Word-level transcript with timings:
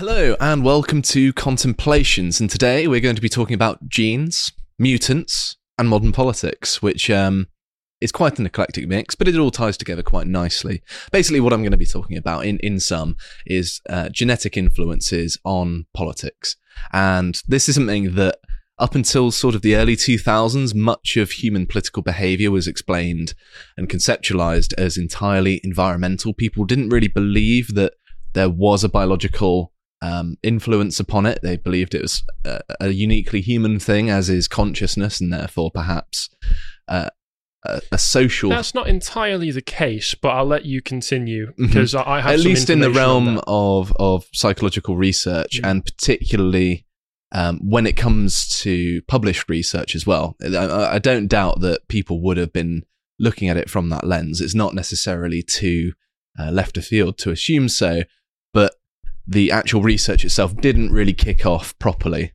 Hello, 0.00 0.34
and 0.40 0.64
welcome 0.64 1.02
to 1.02 1.30
Contemplations. 1.34 2.40
And 2.40 2.48
today 2.48 2.86
we're 2.86 3.02
going 3.02 3.16
to 3.16 3.20
be 3.20 3.28
talking 3.28 3.52
about 3.52 3.86
genes, 3.86 4.50
mutants, 4.78 5.58
and 5.76 5.90
modern 5.90 6.10
politics, 6.10 6.80
which 6.80 7.10
um, 7.10 7.48
is 8.00 8.10
quite 8.10 8.38
an 8.38 8.46
eclectic 8.46 8.88
mix, 8.88 9.14
but 9.14 9.28
it 9.28 9.36
all 9.36 9.50
ties 9.50 9.76
together 9.76 10.02
quite 10.02 10.26
nicely. 10.26 10.82
Basically, 11.12 11.38
what 11.38 11.52
I'm 11.52 11.60
going 11.60 11.72
to 11.72 11.76
be 11.76 11.84
talking 11.84 12.16
about, 12.16 12.46
in, 12.46 12.58
in 12.60 12.80
sum, 12.80 13.14
is 13.44 13.82
uh, 13.90 14.08
genetic 14.08 14.56
influences 14.56 15.36
on 15.44 15.84
politics. 15.92 16.56
And 16.94 17.38
this 17.46 17.68
is 17.68 17.74
something 17.74 18.14
that 18.14 18.38
up 18.78 18.94
until 18.94 19.30
sort 19.30 19.54
of 19.54 19.60
the 19.60 19.76
early 19.76 19.96
2000s, 19.96 20.74
much 20.74 21.18
of 21.18 21.32
human 21.32 21.66
political 21.66 22.02
behavior 22.02 22.50
was 22.50 22.66
explained 22.66 23.34
and 23.76 23.90
conceptualized 23.90 24.72
as 24.78 24.96
entirely 24.96 25.60
environmental. 25.62 26.32
People 26.32 26.64
didn't 26.64 26.88
really 26.88 27.08
believe 27.08 27.74
that 27.74 27.92
there 28.32 28.48
was 28.48 28.82
a 28.82 28.88
biological 28.88 29.69
um, 30.02 30.36
influence 30.42 30.98
upon 30.98 31.26
it. 31.26 31.40
They 31.42 31.56
believed 31.56 31.94
it 31.94 32.02
was 32.02 32.22
a, 32.44 32.60
a, 32.80 32.88
uniquely 32.88 33.40
human 33.40 33.78
thing, 33.78 34.08
as 34.10 34.28
is 34.30 34.48
consciousness, 34.48 35.20
and 35.20 35.32
therefore 35.32 35.70
perhaps 35.70 36.30
uh, 36.88 37.10
a, 37.64 37.80
a, 37.92 37.98
social. 37.98 38.50
That's 38.50 38.74
not 38.74 38.88
entirely 38.88 39.50
the 39.50 39.62
case, 39.62 40.14
but 40.14 40.30
I'll 40.30 40.46
let 40.46 40.64
you 40.64 40.80
continue 40.80 41.52
because 41.58 41.92
mm-hmm. 41.92 42.08
I 42.08 42.20
have 42.22 42.32
at 42.32 42.40
least 42.40 42.70
in 42.70 42.80
the 42.80 42.90
realm 42.90 43.40
of 43.46 43.92
of 43.98 44.24
psychological 44.32 44.96
research, 44.96 45.56
mm-hmm. 45.56 45.66
and 45.66 45.84
particularly 45.84 46.86
um, 47.32 47.60
when 47.62 47.86
it 47.86 47.96
comes 47.96 48.48
to 48.60 49.02
published 49.02 49.48
research 49.48 49.94
as 49.94 50.06
well. 50.06 50.36
I, 50.42 50.94
I, 50.94 50.98
don't 50.98 51.28
doubt 51.28 51.60
that 51.60 51.86
people 51.88 52.20
would 52.22 52.36
have 52.38 52.52
been 52.52 52.82
looking 53.20 53.48
at 53.48 53.56
it 53.56 53.70
from 53.70 53.88
that 53.90 54.04
lens. 54.04 54.40
It's 54.40 54.54
not 54.54 54.74
necessarily 54.74 55.42
too 55.42 55.92
uh, 56.38 56.50
left 56.50 56.76
of 56.76 56.84
field 56.84 57.18
to 57.18 57.30
assume 57.30 57.68
so, 57.68 58.02
the 59.30 59.52
actual 59.52 59.80
research 59.80 60.24
itself 60.24 60.56
didn't 60.56 60.92
really 60.92 61.12
kick 61.12 61.46
off 61.46 61.78
properly. 61.78 62.32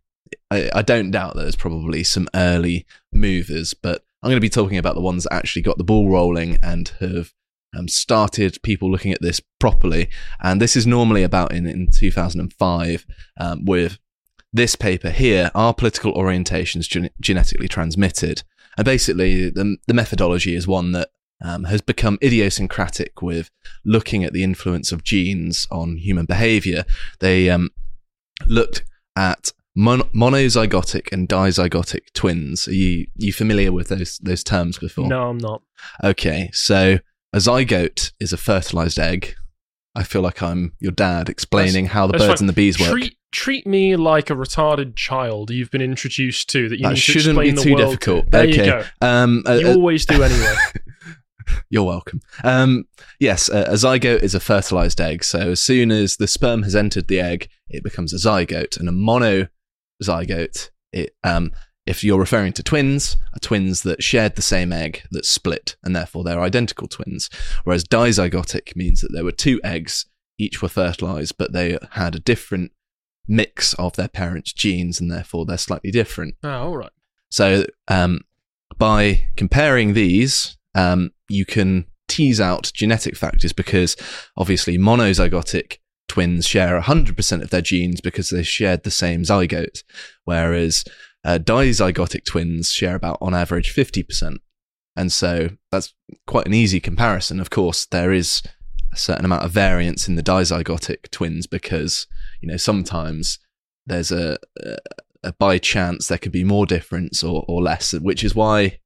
I, 0.49 0.69
I 0.73 0.81
don't 0.81 1.11
doubt 1.11 1.35
that 1.35 1.41
there's 1.41 1.57
probably 1.57 2.05
some 2.05 2.29
early 2.33 2.85
movers, 3.11 3.73
but 3.73 4.05
I'm 4.23 4.29
going 4.29 4.37
to 4.37 4.41
be 4.41 4.49
talking 4.49 4.77
about 4.77 4.95
the 4.95 5.01
ones 5.01 5.23
that 5.23 5.33
actually 5.33 5.61
got 5.61 5.77
the 5.77 5.83
ball 5.83 6.09
rolling 6.09 6.57
and 6.63 6.87
have 7.01 7.33
um, 7.77 7.89
started 7.89 8.63
people 8.63 8.89
looking 8.89 9.11
at 9.11 9.21
this 9.21 9.41
properly. 9.59 10.09
And 10.41 10.61
this 10.61 10.77
is 10.77 10.87
normally 10.87 11.23
about 11.23 11.51
in, 11.51 11.67
in 11.67 11.91
2005 11.91 13.05
um, 13.41 13.65
with 13.65 13.99
this 14.53 14.77
paper 14.77 15.09
here, 15.09 15.51
Are 15.53 15.73
Political 15.73 16.13
Orientations 16.13 16.87
gen- 16.87 17.09
Genetically 17.19 17.67
Transmitted? 17.67 18.43
And 18.77 18.85
basically, 18.85 19.49
the, 19.49 19.75
the 19.85 19.93
methodology 19.93 20.55
is 20.55 20.65
one 20.65 20.93
that 20.93 21.09
um, 21.43 21.65
has 21.65 21.81
become 21.81 22.17
idiosyncratic 22.23 23.21
with 23.21 23.51
looking 23.83 24.23
at 24.23 24.33
the 24.33 24.43
influence 24.43 24.91
of 24.91 25.03
genes 25.03 25.67
on 25.71 25.97
human 25.97 26.25
behavior. 26.25 26.85
They 27.19 27.49
um, 27.49 27.71
looked 28.47 28.83
at 29.15 29.51
mon- 29.75 30.09
monozygotic 30.13 31.11
and 31.11 31.27
dizygotic 31.27 32.13
twins. 32.13 32.67
Are 32.67 32.73
you, 32.73 33.07
you 33.15 33.33
familiar 33.33 33.71
with 33.71 33.89
those, 33.89 34.17
those 34.19 34.43
terms 34.43 34.77
before? 34.77 35.07
No, 35.07 35.29
I'm 35.29 35.37
not. 35.37 35.61
Okay, 36.03 36.49
so 36.53 36.99
a 37.33 37.37
zygote 37.37 38.13
is 38.19 38.33
a 38.33 38.37
fertilized 38.37 38.99
egg. 38.99 39.35
I 39.97 40.03
feel 40.03 40.21
like 40.21 40.43
I'm 40.43 40.73
your 40.79 40.91
dad 40.91 41.29
explaining 41.29 41.85
that's, 41.85 41.93
how 41.93 42.07
the 42.07 42.13
birds 42.13 42.25
fine. 42.25 42.35
and 42.39 42.49
the 42.49 42.53
bees 42.53 42.79
work. 42.79 42.89
Treat, 42.89 43.17
treat 43.31 43.65
me 43.65 43.95
like 43.95 44.29
a 44.29 44.33
retarded 44.33 44.97
child 44.97 45.51
you've 45.51 45.71
been 45.71 45.81
introduced 45.81 46.49
to 46.49 46.67
that 46.67 46.77
you 46.77 46.83
that 46.83 46.89
need 46.91 46.97
shouldn't 46.97 47.35
to 47.35 47.41
explain 47.41 47.55
be 47.55 47.61
too 47.61 47.69
the 47.69 47.75
world 47.75 47.91
difficult. 47.91 48.25
To. 48.25 48.31
There 48.31 48.43
okay. 48.43 48.65
you 48.65 48.65
go. 48.65 48.83
Um, 48.99 49.43
uh, 49.47 49.53
you 49.53 49.67
uh, 49.69 49.73
always 49.73 50.05
do 50.05 50.21
anyway. 50.21 50.53
You're 51.69 51.83
welcome. 51.83 52.21
Um, 52.43 52.85
yes, 53.19 53.49
a, 53.49 53.63
a, 53.63 53.73
zygote 53.73 54.21
is 54.21 54.35
a 54.35 54.39
fertilized 54.39 55.01
egg. 55.01 55.23
So 55.23 55.51
as 55.51 55.61
soon 55.61 55.91
as 55.91 56.17
the 56.17 56.27
sperm 56.27 56.63
has 56.63 56.75
entered 56.75 57.07
the 57.07 57.19
egg, 57.19 57.49
it 57.69 57.83
becomes 57.83 58.13
a 58.13 58.17
zygote, 58.17 58.79
and 58.79 58.89
a 58.89 58.91
monozygote. 58.91 60.69
It, 60.91 61.15
um, 61.23 61.51
if 61.85 62.03
you're 62.03 62.19
referring 62.19 62.53
to 62.53 62.63
twins, 62.63 63.17
are 63.35 63.39
twins 63.39 63.83
that 63.83 64.01
shared 64.01 64.35
the 64.35 64.41
same 64.41 64.73
egg 64.73 65.03
that 65.11 65.25
split, 65.25 65.75
and 65.83 65.95
therefore 65.95 66.23
they're 66.23 66.41
identical 66.41 66.87
twins. 66.87 67.29
Whereas 67.63 67.83
dizygotic 67.83 68.75
means 68.75 69.01
that 69.01 69.11
there 69.13 69.23
were 69.23 69.31
two 69.31 69.61
eggs, 69.63 70.05
each 70.37 70.61
were 70.61 70.69
fertilized, 70.69 71.37
but 71.37 71.53
they 71.53 71.77
had 71.91 72.15
a 72.15 72.19
different 72.19 72.71
mix 73.27 73.73
of 73.75 73.95
their 73.95 74.07
parents' 74.07 74.53
genes, 74.53 74.99
and 74.99 75.11
therefore 75.11 75.45
they're 75.45 75.57
slightly 75.57 75.91
different. 75.91 76.35
Oh, 76.43 76.49
all 76.49 76.77
right. 76.77 76.91
So 77.29 77.65
um, 77.87 78.21
by 78.77 79.27
comparing 79.35 79.93
these, 79.93 80.57
um, 80.75 81.11
you 81.27 81.45
can 81.45 81.85
tease 82.07 82.39
out 82.39 82.71
genetic 82.73 83.15
factors 83.17 83.53
because 83.53 83.95
obviously 84.37 84.77
monozygotic 84.77 85.77
twins 86.07 86.45
share 86.45 86.79
100% 86.79 87.41
of 87.41 87.49
their 87.49 87.61
genes 87.61 88.01
because 88.01 88.29
they 88.29 88.43
shared 88.43 88.83
the 88.83 88.91
same 88.91 89.23
zygote, 89.23 89.83
whereas 90.23 90.83
uh, 91.23 91.39
dizygotic 91.41 92.25
twins 92.25 92.71
share 92.71 92.95
about, 92.95 93.17
on 93.21 93.33
average, 93.33 93.73
50%. 93.73 94.37
And 94.95 95.11
so 95.11 95.49
that's 95.71 95.93
quite 96.27 96.45
an 96.45 96.53
easy 96.53 96.79
comparison. 96.79 97.39
Of 97.39 97.49
course, 97.49 97.85
there 97.87 98.13
is 98.13 98.43
a 98.93 98.97
certain 98.97 99.25
amount 99.25 99.43
of 99.43 99.51
variance 99.51 100.07
in 100.07 100.15
the 100.15 100.23
dizygotic 100.23 101.09
twins 101.11 101.47
because, 101.47 102.07
you 102.41 102.47
know, 102.47 102.57
sometimes 102.57 103.39
there's 103.85 104.11
a, 104.11 104.37
a, 104.63 104.77
a 105.23 105.33
by 105.33 105.57
chance 105.57 106.07
there 106.07 106.17
could 106.17 106.31
be 106.31 106.43
more 106.43 106.65
difference 106.65 107.23
or, 107.23 107.43
or 107.47 107.61
less, 107.61 107.93
which 107.93 108.23
is 108.23 108.35
why 108.35 108.79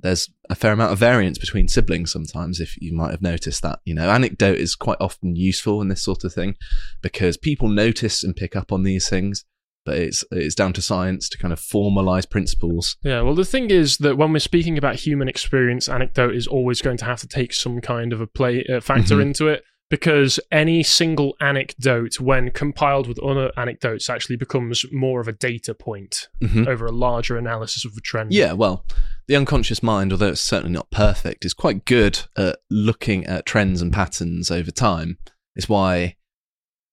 there's 0.00 0.30
a 0.48 0.54
fair 0.54 0.72
amount 0.72 0.92
of 0.92 0.98
variance 0.98 1.38
between 1.38 1.68
siblings 1.68 2.12
sometimes 2.12 2.60
if 2.60 2.80
you 2.80 2.94
might 2.94 3.10
have 3.10 3.22
noticed 3.22 3.62
that 3.62 3.80
you 3.84 3.94
know 3.94 4.10
anecdote 4.10 4.58
is 4.58 4.74
quite 4.74 4.98
often 5.00 5.34
useful 5.36 5.80
in 5.80 5.88
this 5.88 6.02
sort 6.02 6.24
of 6.24 6.32
thing 6.32 6.54
because 7.02 7.36
people 7.36 7.68
notice 7.68 8.22
and 8.22 8.36
pick 8.36 8.54
up 8.56 8.72
on 8.72 8.82
these 8.82 9.08
things 9.08 9.44
but 9.84 9.96
it's 9.96 10.24
it's 10.30 10.54
down 10.54 10.72
to 10.72 10.82
science 10.82 11.28
to 11.28 11.38
kind 11.38 11.52
of 11.52 11.60
formalize 11.60 12.28
principles 12.28 12.96
yeah 13.02 13.20
well 13.20 13.34
the 13.34 13.44
thing 13.44 13.70
is 13.70 13.98
that 13.98 14.16
when 14.16 14.32
we're 14.32 14.38
speaking 14.38 14.78
about 14.78 14.96
human 14.96 15.28
experience 15.28 15.88
anecdote 15.88 16.34
is 16.34 16.46
always 16.46 16.80
going 16.80 16.96
to 16.96 17.04
have 17.04 17.20
to 17.20 17.28
take 17.28 17.52
some 17.52 17.80
kind 17.80 18.12
of 18.12 18.20
a 18.20 18.26
play 18.26 18.64
uh, 18.64 18.80
factor 18.80 19.14
mm-hmm. 19.14 19.28
into 19.28 19.48
it 19.48 19.64
because 19.90 20.38
any 20.52 20.82
single 20.82 21.34
anecdote, 21.40 22.20
when 22.20 22.50
compiled 22.50 23.06
with 23.06 23.18
other 23.22 23.50
anecdotes, 23.56 24.10
actually 24.10 24.36
becomes 24.36 24.84
more 24.92 25.20
of 25.20 25.28
a 25.28 25.32
data 25.32 25.74
point 25.74 26.28
mm-hmm. 26.42 26.68
over 26.68 26.86
a 26.86 26.92
larger 26.92 27.38
analysis 27.38 27.84
of 27.84 27.92
a 27.96 28.00
trend. 28.00 28.32
Yeah, 28.32 28.52
well, 28.52 28.84
the 29.28 29.36
unconscious 29.36 29.82
mind, 29.82 30.10
although 30.10 30.28
it's 30.28 30.40
certainly 30.40 30.72
not 30.72 30.90
perfect, 30.90 31.44
is 31.44 31.54
quite 31.54 31.84
good 31.84 32.20
at 32.36 32.58
looking 32.70 33.26
at 33.26 33.46
trends 33.46 33.80
and 33.80 33.92
patterns 33.92 34.50
over 34.50 34.70
time. 34.70 35.18
It's 35.54 35.68
why 35.68 36.16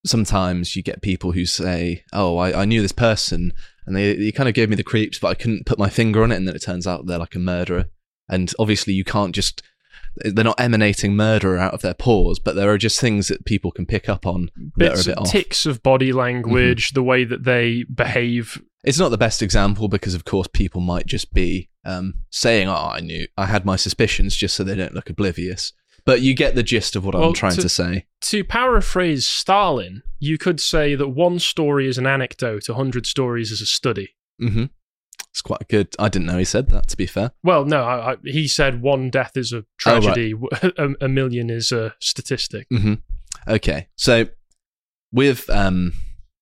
sometimes 0.05 0.75
you 0.75 0.83
get 0.83 1.01
people 1.01 1.31
who 1.31 1.45
say, 1.45 2.03
"Oh, 2.13 2.37
I, 2.37 2.61
I 2.61 2.65
knew 2.65 2.81
this 2.81 2.91
person, 2.91 3.53
and 3.87 3.95
they, 3.95 4.15
they 4.15 4.31
kind 4.31 4.49
of 4.49 4.55
gave 4.55 4.69
me 4.69 4.75
the 4.75 4.83
creeps, 4.83 5.17
but 5.17 5.29
I 5.29 5.33
couldn't 5.33 5.65
put 5.65 5.79
my 5.79 5.89
finger 5.89 6.23
on 6.23 6.31
it," 6.31 6.35
and 6.35 6.47
then 6.47 6.55
it 6.55 6.61
turns 6.61 6.85
out 6.85 7.07
they're 7.07 7.17
like 7.17 7.35
a 7.35 7.39
murderer. 7.39 7.85
And 8.27 8.53
obviously, 8.59 8.93
you 8.93 9.05
can't 9.05 9.33
just 9.33 9.63
they're 10.17 10.43
not 10.43 10.59
emanating 10.59 11.15
murder 11.15 11.57
out 11.57 11.73
of 11.73 11.81
their 11.81 11.93
pores, 11.93 12.39
but 12.39 12.55
there 12.55 12.69
are 12.69 12.77
just 12.77 12.99
things 12.99 13.27
that 13.29 13.45
people 13.45 13.71
can 13.71 13.85
pick 13.85 14.07
up 14.09 14.25
on 14.25 14.49
Bits, 14.77 15.05
bit 15.05 15.17
ticks 15.25 15.65
of 15.65 15.83
body 15.83 16.11
language, 16.11 16.89
mm-hmm. 16.89 16.95
the 16.95 17.03
way 17.03 17.23
that 17.23 17.43
they 17.43 17.83
behave. 17.83 18.61
It's 18.83 18.99
not 18.99 19.09
the 19.09 19.17
best 19.17 19.41
example 19.41 19.87
because, 19.87 20.13
of 20.13 20.25
course, 20.25 20.47
people 20.51 20.81
might 20.81 21.05
just 21.05 21.33
be 21.33 21.69
um, 21.85 22.15
saying, 22.29 22.67
"Oh, 22.67 22.91
I 22.93 22.99
knew, 22.99 23.27
I 23.37 23.45
had 23.45 23.65
my 23.65 23.75
suspicions," 23.75 24.35
just 24.35 24.55
so 24.55 24.63
they 24.63 24.75
don't 24.75 24.93
look 24.93 25.09
oblivious. 25.09 25.73
But 26.05 26.21
you 26.21 26.35
get 26.35 26.53
the 26.53 26.63
gist 26.63 26.95
of 26.95 27.03
what 27.03 27.15
well, 27.15 27.25
I'm 27.25 27.33
trying 27.33 27.55
to, 27.55 27.61
to, 27.61 27.69
say. 27.69 28.05
To 28.21 28.43
paraphrase 28.43 29.27
Stalin, 29.27 30.03
you 30.19 30.37
could 30.37 30.59
say 30.59 30.93
that 30.93 31.09
one 31.09 31.39
story 31.39 31.87
is 31.87 31.97
an 31.97 32.05
anecdote, 32.05 32.69
a 32.69 32.75
hundred 32.75 33.07
stories 33.07 33.51
is 33.51 33.61
a 33.61 33.65
study. 33.65 34.15
Mm-hmm. 34.41 34.65
It's 35.31 35.41
quite 35.41 35.67
good. 35.67 35.95
I 35.97 36.07
didn't 36.09 36.27
know 36.27 36.37
he 36.37 36.45
said 36.45 36.69
that. 36.69 36.87
To 36.89 36.97
be 36.97 37.07
fair. 37.07 37.31
Well, 37.43 37.65
no, 37.65 37.83
I, 37.83 38.13
I, 38.13 38.15
he 38.23 38.47
said 38.47 38.81
one 38.81 39.09
death 39.09 39.35
is 39.35 39.51
a 39.51 39.65
tragedy, 39.77 40.33
oh, 40.33 40.47
right. 40.51 40.73
a, 40.77 41.05
a, 41.05 41.07
million 41.09 41.49
is 41.49 41.71
a 41.71 41.95
statistic. 41.99 42.67
Mm-hmm. 42.71 42.93
Okay, 43.47 43.87
so 43.95 44.27
with 45.11 45.49
um, 45.49 45.93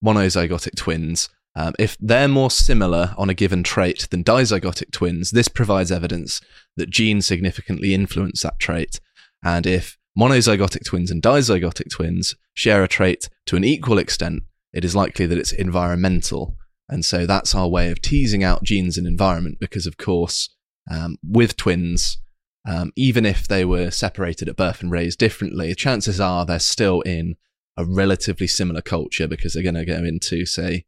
monozygotic 0.03 0.75
twins, 0.75 1.29
um, 1.55 1.73
if 1.77 1.97
they're 1.99 2.27
more 2.27 2.51
similar 2.51 3.13
on 3.17 3.29
a 3.29 3.33
given 3.33 3.63
trait 3.63 4.07
than 4.09 4.23
dizygotic 4.23 4.91
twins, 4.91 5.31
this 5.31 5.47
provides 5.47 5.91
evidence 5.91 6.41
that 6.77 6.89
genes 6.89 7.27
significantly 7.27 7.93
influence 7.93 8.41
that 8.41 8.59
trait. 8.59 8.99
And 9.43 9.67
if 9.67 9.97
monozygotic 10.17 10.85
twins 10.85 11.11
and 11.11 11.21
dizygotic 11.21 11.89
twins 11.91 12.35
share 12.53 12.83
a 12.83 12.87
trait 12.87 13.29
to 13.47 13.55
an 13.55 13.63
equal 13.63 13.97
extent, 13.97 14.43
it 14.73 14.83
is 14.83 14.95
likely 14.95 15.25
that 15.27 15.37
it's 15.37 15.51
environmental 15.51 16.57
and 16.89 17.05
so 17.05 17.25
that's 17.25 17.55
our 17.55 17.67
way 17.67 17.91
of 17.91 18.01
teasing 18.01 18.43
out 18.43 18.63
genes 18.63 18.97
and 18.97 19.07
environment 19.07 19.57
because, 19.59 19.87
of 19.87 19.97
course, 19.97 20.49
um, 20.91 21.17
with 21.27 21.55
twins, 21.55 22.19
um, 22.67 22.91
even 22.95 23.25
if 23.25 23.47
they 23.47 23.65
were 23.65 23.89
separated 23.89 24.49
at 24.49 24.57
birth 24.57 24.81
and 24.81 24.91
raised 24.91 25.19
differently, 25.19 25.73
chances 25.75 26.19
are 26.19 26.45
they're 26.45 26.59
still 26.59 27.01
in 27.01 27.35
a 27.77 27.85
relatively 27.85 28.47
similar 28.47 28.81
culture 28.81 29.27
because 29.27 29.53
they're 29.53 29.63
going 29.63 29.75
to 29.75 29.85
go 29.85 30.03
into, 30.03 30.45
say, 30.45 30.85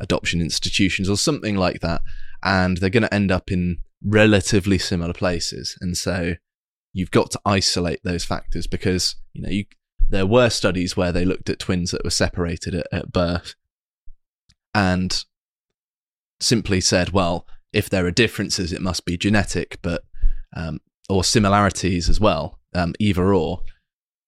adoption 0.00 0.40
institutions 0.40 1.08
or 1.08 1.16
something 1.16 1.56
like 1.56 1.80
that. 1.80 2.02
And 2.42 2.76
they're 2.76 2.90
going 2.90 3.02
to 3.02 3.14
end 3.14 3.32
up 3.32 3.50
in 3.50 3.78
relatively 4.04 4.78
similar 4.78 5.12
places. 5.12 5.76
And 5.80 5.96
so 5.96 6.34
you've 6.92 7.10
got 7.10 7.30
to 7.32 7.40
isolate 7.44 8.00
those 8.04 8.24
factors 8.24 8.66
because, 8.66 9.16
you 9.32 9.42
know, 9.42 9.50
you, 9.50 9.64
there 10.08 10.26
were 10.26 10.50
studies 10.50 10.96
where 10.96 11.12
they 11.12 11.24
looked 11.24 11.50
at 11.50 11.58
twins 11.58 11.90
that 11.90 12.04
were 12.04 12.10
separated 12.10 12.74
at, 12.74 12.86
at 12.92 13.12
birth 13.12 13.54
and 14.74 15.24
simply 16.40 16.80
said, 16.80 17.10
well, 17.10 17.46
if 17.72 17.90
there 17.90 18.06
are 18.06 18.10
differences, 18.10 18.72
it 18.72 18.80
must 18.80 19.04
be 19.04 19.16
genetic, 19.16 19.78
but 19.82 20.02
um, 20.56 20.80
or 21.08 21.24
similarities 21.24 22.08
as 22.08 22.20
well, 22.20 22.58
um, 22.74 22.94
either 22.98 23.34
or. 23.34 23.62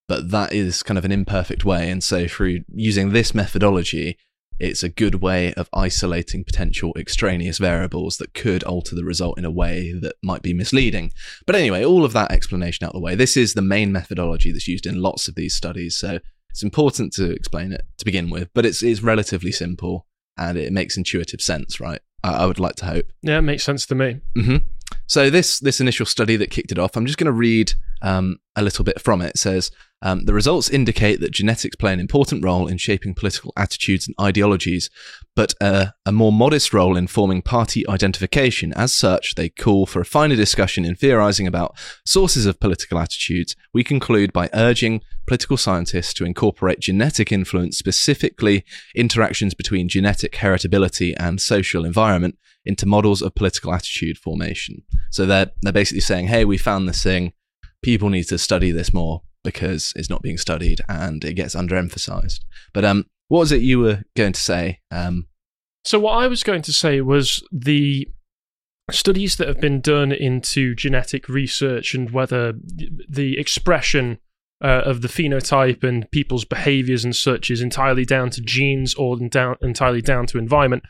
But 0.09 0.31
that 0.31 0.53
is 0.53 0.83
kind 0.83 0.99
of 0.99 1.05
an 1.05 1.13
imperfect 1.13 1.65
way, 1.65 1.89
and 1.89 2.03
so 2.03 2.27
through 2.27 2.61
using 2.75 3.11
this 3.11 3.33
methodology, 3.35 4.19
it's 4.61 4.83
a 4.83 4.89
good 4.89 5.17
way 5.17 5.55
of 5.55 5.69
isolating 5.73 6.45
potential 6.45 6.93
extraneous 6.97 7.59
variables 7.59 8.19
that 8.19 8.35
could 8.35 8.63
alter 8.65 8.95
the 8.95 9.05
result 9.05 9.39
in 9.39 9.45
a 9.45 9.51
way 9.51 9.93
that 9.93 10.17
might 10.23 10.43
be 10.43 10.53
misleading. 10.53 11.13
But 11.47 11.57
anyway, 11.57 11.85
all 11.85 12.05
of 12.05 12.13
that 12.13 12.31
explanation 12.31 12.85
out 12.85 12.91
of 12.91 13.01
the 13.01 13.01
way. 13.01 13.15
This 13.15 13.37
is 13.37 13.55
the 13.55 13.63
main 13.63 13.91
methodology 13.91 14.53
that's 14.53 14.69
used 14.69 14.87
in 14.87 15.01
lots 15.01 15.29
of 15.29 15.35
these 15.35 15.55
studies, 15.55 15.97
so 15.97 16.19
it's 16.51 16.63
important 16.63 17.13
to 17.15 17.31
explain 17.31 17.73
it 17.73 17.83
to 17.99 18.05
begin 18.05 18.29
with. 18.31 18.51
But 18.55 18.67
it's 18.67 18.83
it's 18.83 19.03
relatively 19.03 19.53
simple 19.53 20.07
and 20.37 20.59
it 20.59 20.73
makes 20.73 20.97
intuitive 20.97 21.41
sense, 21.41 21.81
right? 21.81 22.01
I, 22.23 22.31
I 22.31 22.47
would 22.47 22.61
like 22.61 22.77
to 22.77 22.87
hope. 22.87 23.07
Yeah, 23.23 23.39
it 23.39 23.43
makes 23.43 23.65
sense 23.65 23.87
to 23.87 23.95
me. 23.95 24.21
hmm 24.35 24.57
So 25.07 25.31
this 25.31 25.59
this 25.59 25.81
initial 25.81 26.07
study 26.07 26.37
that 26.37 26.51
kicked 26.51 26.73
it 26.73 26.79
off, 26.79 26.97
I'm 26.97 27.07
just 27.07 27.19
going 27.19 27.27
to 27.27 27.33
read 27.33 27.73
um, 28.03 28.39
a 28.57 28.63
little 28.63 28.85
bit 28.85 29.01
from 29.01 29.21
it. 29.21 29.31
It 29.31 29.39
says 29.39 29.71
um, 30.03 30.25
the 30.25 30.33
results 30.33 30.71
indicate 30.71 31.21
that 31.21 31.31
genetics 31.31 31.77
play 31.77 31.93
an 31.93 32.01
important 32.01 32.43
role 32.43 32.67
in 32.67 32.79
shaping 32.79 33.15
political 33.15 33.53
attitudes 33.57 34.07
and 34.07 34.15
ideologies, 34.21 34.89
but 35.37 35.55
a 35.61 35.93
more 36.11 36.33
modest 36.33 36.73
role 36.73 36.97
in 36.97 37.07
forming 37.07 37.43
party 37.43 37.87
identification. 37.89 38.73
As 38.75 38.95
such, 38.95 39.35
they 39.35 39.49
call 39.49 39.87
for 39.87 40.01
a 40.01 40.07
finer 40.07 40.37
discussion 40.37 40.85
in 40.85 40.95
theorizing 40.95 41.47
about 41.47 41.77
sources 42.05 42.47
of 42.47 42.61
political 42.61 42.99
attitudes. 42.99 43.55
We 43.75 43.85
conclude 43.85 44.33
by 44.33 44.49
urging 44.55 45.03
political 45.27 45.57
scientists 45.57 46.15
to 46.15 46.25
incorporate 46.25 46.81
genetic 46.81 47.31
influence, 47.31 47.77
specifically 47.79 48.65
interactions 48.95 49.55
between 49.55 49.89
genetic 49.89 50.33
heritability 50.33 51.15
and 51.19 51.41
social 51.41 51.85
environment, 51.85 52.39
into 52.65 52.87
models 52.87 53.23
of 53.23 53.35
political 53.35 53.73
attitude 53.73 54.19
formation. 54.19 54.83
So 55.11 55.27
they're 55.27 55.51
they're 55.63 55.73
basically 55.73 56.01
saying, 56.01 56.27
hey, 56.27 56.45
we 56.45 56.59
found 56.59 56.89
this 56.89 57.03
thing. 57.03 57.33
People 57.83 58.11
need 58.11 58.25
to 58.25 58.39
study 58.39 58.71
this 58.71 58.93
more 58.93 59.23
because 59.43 59.93
it's 59.97 60.11
not 60.11 60.23
being 60.23 60.37
studied 60.37 60.81
and 60.89 61.25
it 61.25 61.35
gets 61.35 61.55
underemphasized. 61.55 62.41
But 62.75 62.85
um, 62.85 63.07
what 63.29 63.41
was 63.41 63.53
it 63.53 63.63
you 63.63 63.79
were 63.79 64.03
going 64.17 64.35
to 64.35 64.41
say? 64.41 64.81
Um, 64.91 65.29
So 65.85 65.99
what 65.99 66.13
I 66.13 66.27
was 66.27 66.43
going 66.43 66.63
to 66.63 66.73
say 66.73 67.01
was 67.01 67.43
the 67.51 68.07
studies 68.91 69.37
that 69.37 69.49
have 69.49 69.61
been 69.61 69.81
done 69.81 70.13
into 70.13 70.75
genetic 70.75 71.29
research 71.29 71.95
and 71.95 72.11
whether 72.11 72.53
the 73.09 73.39
expression 73.39 74.19
uh, 74.63 74.83
of 74.85 75.01
the 75.01 75.09
phenotype 75.09 75.83
and 75.83 76.11
people's 76.11 76.45
behaviors 76.45 77.05
and 77.05 77.17
such 77.17 77.51
is 77.51 77.63
entirely 77.63 78.05
down 78.05 78.31
to 78.31 78.41
genes 78.43 78.95
or 78.95 79.17
down, 79.17 79.57
entirely 79.63 80.03
down 80.03 80.27
to 80.27 80.39
environment. 80.39 80.83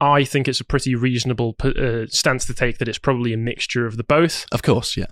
I 0.00 0.24
think 0.24 0.48
it's 0.48 0.60
a 0.60 0.64
pretty 0.64 0.94
reasonable 0.94 1.56
uh, 1.62 2.06
stance 2.08 2.44
to 2.46 2.54
take 2.54 2.78
that 2.78 2.88
it's 2.88 2.98
probably 2.98 3.32
a 3.32 3.38
mixture 3.38 3.86
of 3.86 3.96
the 3.96 4.04
both. 4.04 4.46
of 4.52 4.62
course, 4.62 4.96
yeah. 4.96 5.06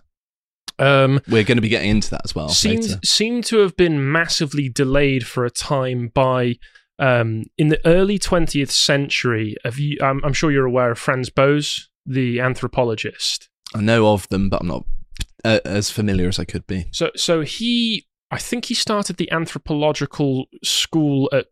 Um, 0.78 1.20
We're 1.28 1.44
going 1.44 1.56
to 1.56 1.62
be 1.62 1.68
getting 1.68 1.90
into 1.90 2.10
that 2.10 2.22
as 2.24 2.34
well 2.34 2.48
seemed 2.48 2.98
seemed 3.04 3.44
to 3.44 3.58
have 3.58 3.76
been 3.76 4.10
massively 4.10 4.68
delayed 4.68 5.24
for 5.24 5.44
a 5.44 5.50
time 5.50 6.10
by 6.12 6.56
um, 6.98 7.44
in 7.56 7.68
the 7.68 7.80
early 7.86 8.18
20th 8.18 8.70
century. 8.70 9.56
You, 9.76 9.98
I'm, 10.02 10.20
I'm 10.24 10.32
sure 10.32 10.50
you're 10.50 10.66
aware 10.66 10.90
of 10.90 10.98
Franz 10.98 11.30
Boas, 11.30 11.88
the 12.04 12.40
anthropologist. 12.40 13.48
I 13.74 13.82
know 13.82 14.08
of 14.08 14.28
them, 14.30 14.48
but 14.48 14.62
I'm 14.62 14.68
not 14.68 14.84
uh, 15.44 15.60
as 15.64 15.90
familiar 15.90 16.28
as 16.28 16.38
I 16.38 16.44
could 16.44 16.66
be. 16.66 16.86
So 16.90 17.10
so 17.14 17.42
he 17.42 18.06
I 18.30 18.38
think 18.38 18.64
he 18.64 18.74
started 18.74 19.16
the 19.16 19.30
anthropological 19.30 20.46
school 20.64 21.28
at 21.32 21.46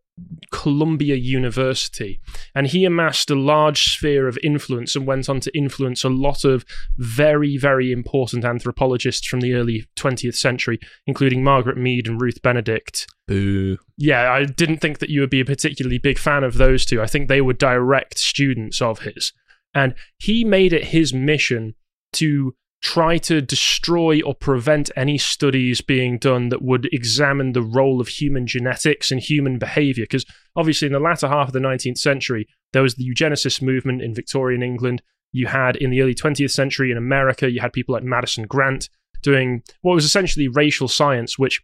Columbia 0.51 1.15
University 1.15 2.19
and 2.53 2.67
he 2.67 2.85
amassed 2.85 3.31
a 3.31 3.35
large 3.35 3.83
sphere 3.83 4.27
of 4.27 4.37
influence 4.43 4.95
and 4.95 5.07
went 5.07 5.27
on 5.27 5.39
to 5.39 5.57
influence 5.57 6.03
a 6.03 6.09
lot 6.09 6.45
of 6.45 6.63
very 6.97 7.57
very 7.57 7.91
important 7.91 8.45
anthropologists 8.45 9.27
from 9.27 9.41
the 9.41 9.53
early 9.53 9.87
20th 9.95 10.35
century 10.35 10.79
including 11.07 11.43
Margaret 11.43 11.77
Mead 11.77 12.07
and 12.07 12.21
Ruth 12.21 12.41
Benedict. 12.41 13.07
Boo. 13.27 13.77
Yeah, 13.97 14.31
I 14.31 14.45
didn't 14.45 14.79
think 14.79 14.99
that 14.99 15.09
you 15.09 15.21
would 15.21 15.29
be 15.29 15.39
a 15.39 15.45
particularly 15.45 15.97
big 15.97 16.17
fan 16.17 16.43
of 16.43 16.57
those 16.57 16.85
two. 16.85 17.01
I 17.01 17.07
think 17.07 17.27
they 17.27 17.41
were 17.41 17.53
direct 17.53 18.19
students 18.19 18.81
of 18.81 18.99
his. 18.99 19.31
And 19.73 19.95
he 20.17 20.43
made 20.43 20.73
it 20.73 20.85
his 20.85 21.13
mission 21.13 21.75
to 22.13 22.55
try 22.83 23.17
to 23.17 23.41
destroy 23.41 24.21
or 24.21 24.35
prevent 24.35 24.91
any 24.95 25.17
studies 25.17 25.79
being 25.79 26.17
done 26.17 26.49
that 26.49 26.61
would 26.61 26.87
examine 26.91 27.53
the 27.53 27.61
role 27.61 28.01
of 28.01 28.09
human 28.09 28.45
genetics 28.45 29.09
and 29.09 29.21
human 29.21 29.57
behavior. 29.57 30.03
Because 30.03 30.25
obviously, 30.55 30.87
in 30.87 30.91
the 30.91 30.99
latter 30.99 31.29
half 31.29 31.47
of 31.47 31.53
the 31.53 31.59
19th 31.59 31.97
century, 31.97 32.45
there 32.73 32.83
was 32.83 32.95
the 32.95 33.09
eugenicist 33.09 33.61
movement 33.61 34.01
in 34.01 34.13
Victorian 34.13 34.61
England. 34.61 35.01
You 35.31 35.47
had 35.47 35.77
in 35.77 35.91
the 35.91 36.01
early 36.01 36.13
20th 36.13 36.51
century 36.51 36.91
in 36.91 36.97
America, 36.97 37.49
you 37.49 37.61
had 37.61 37.73
people 37.73 37.93
like 37.93 38.03
Madison 38.03 38.45
Grant 38.45 38.89
doing 39.21 39.63
what 39.81 39.95
was 39.95 40.03
essentially 40.03 40.49
racial 40.49 40.89
science, 40.89 41.39
which 41.39 41.61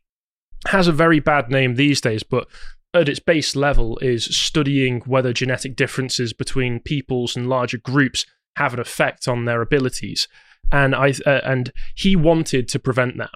has 0.67 0.87
a 0.87 0.93
very 0.93 1.19
bad 1.19 1.51
name 1.51 1.75
these 1.75 1.99
days, 1.99 2.23
but 2.23 2.47
at 2.93 3.09
its 3.09 3.19
base 3.19 3.55
level 3.55 3.97
is 3.99 4.25
studying 4.25 5.01
whether 5.01 5.33
genetic 5.33 5.75
differences 5.75 6.31
between 6.31 6.79
peoples 6.79 7.35
and 7.35 7.49
larger 7.49 7.77
groups 7.77 8.25
have 8.55 8.73
an 8.73 8.79
effect 8.79 9.27
on 9.27 9.45
their 9.45 9.61
abilities. 9.61 10.27
And 10.71 10.95
I 10.95 11.13
uh, 11.25 11.41
and 11.43 11.71
he 11.95 12.15
wanted 12.15 12.67
to 12.69 12.79
prevent 12.79 13.17
that. 13.17 13.31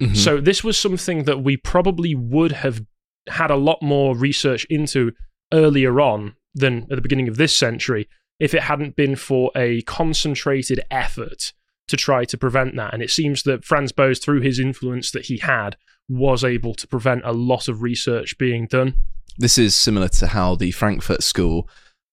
Mhm. 0.00 0.16
So 0.16 0.40
this 0.40 0.64
was 0.64 0.78
something 0.78 1.24
that 1.24 1.42
we 1.42 1.56
probably 1.56 2.14
would 2.14 2.52
have 2.52 2.82
had 3.28 3.50
a 3.50 3.56
lot 3.56 3.82
more 3.82 4.16
research 4.16 4.64
into 4.70 5.12
earlier 5.52 6.00
on 6.00 6.34
than 6.54 6.82
at 6.90 6.96
the 6.96 7.00
beginning 7.00 7.28
of 7.28 7.36
this 7.36 7.56
century 7.56 8.08
if 8.38 8.54
it 8.54 8.62
hadn't 8.62 8.96
been 8.96 9.14
for 9.14 9.50
a 9.54 9.82
concentrated 9.82 10.80
effort 10.90 11.52
to 11.88 11.96
try 11.96 12.24
to 12.24 12.38
prevent 12.38 12.74
that. 12.76 12.94
And 12.94 13.02
it 13.02 13.10
seems 13.10 13.42
that 13.42 13.64
Franz 13.64 13.92
Boas, 13.92 14.18
through 14.18 14.40
his 14.40 14.58
influence 14.58 15.10
that 15.10 15.26
he 15.26 15.38
had, 15.38 15.76
was 16.08 16.42
able 16.42 16.74
to 16.74 16.86
prevent 16.86 17.22
a 17.24 17.32
lot 17.32 17.68
of 17.68 17.82
research 17.82 18.38
being 18.38 18.66
done. 18.66 18.94
This 19.36 19.58
is 19.58 19.76
similar 19.76 20.08
to 20.08 20.28
how 20.28 20.54
the 20.54 20.70
Frankfurt 20.70 21.22
School 21.22 21.68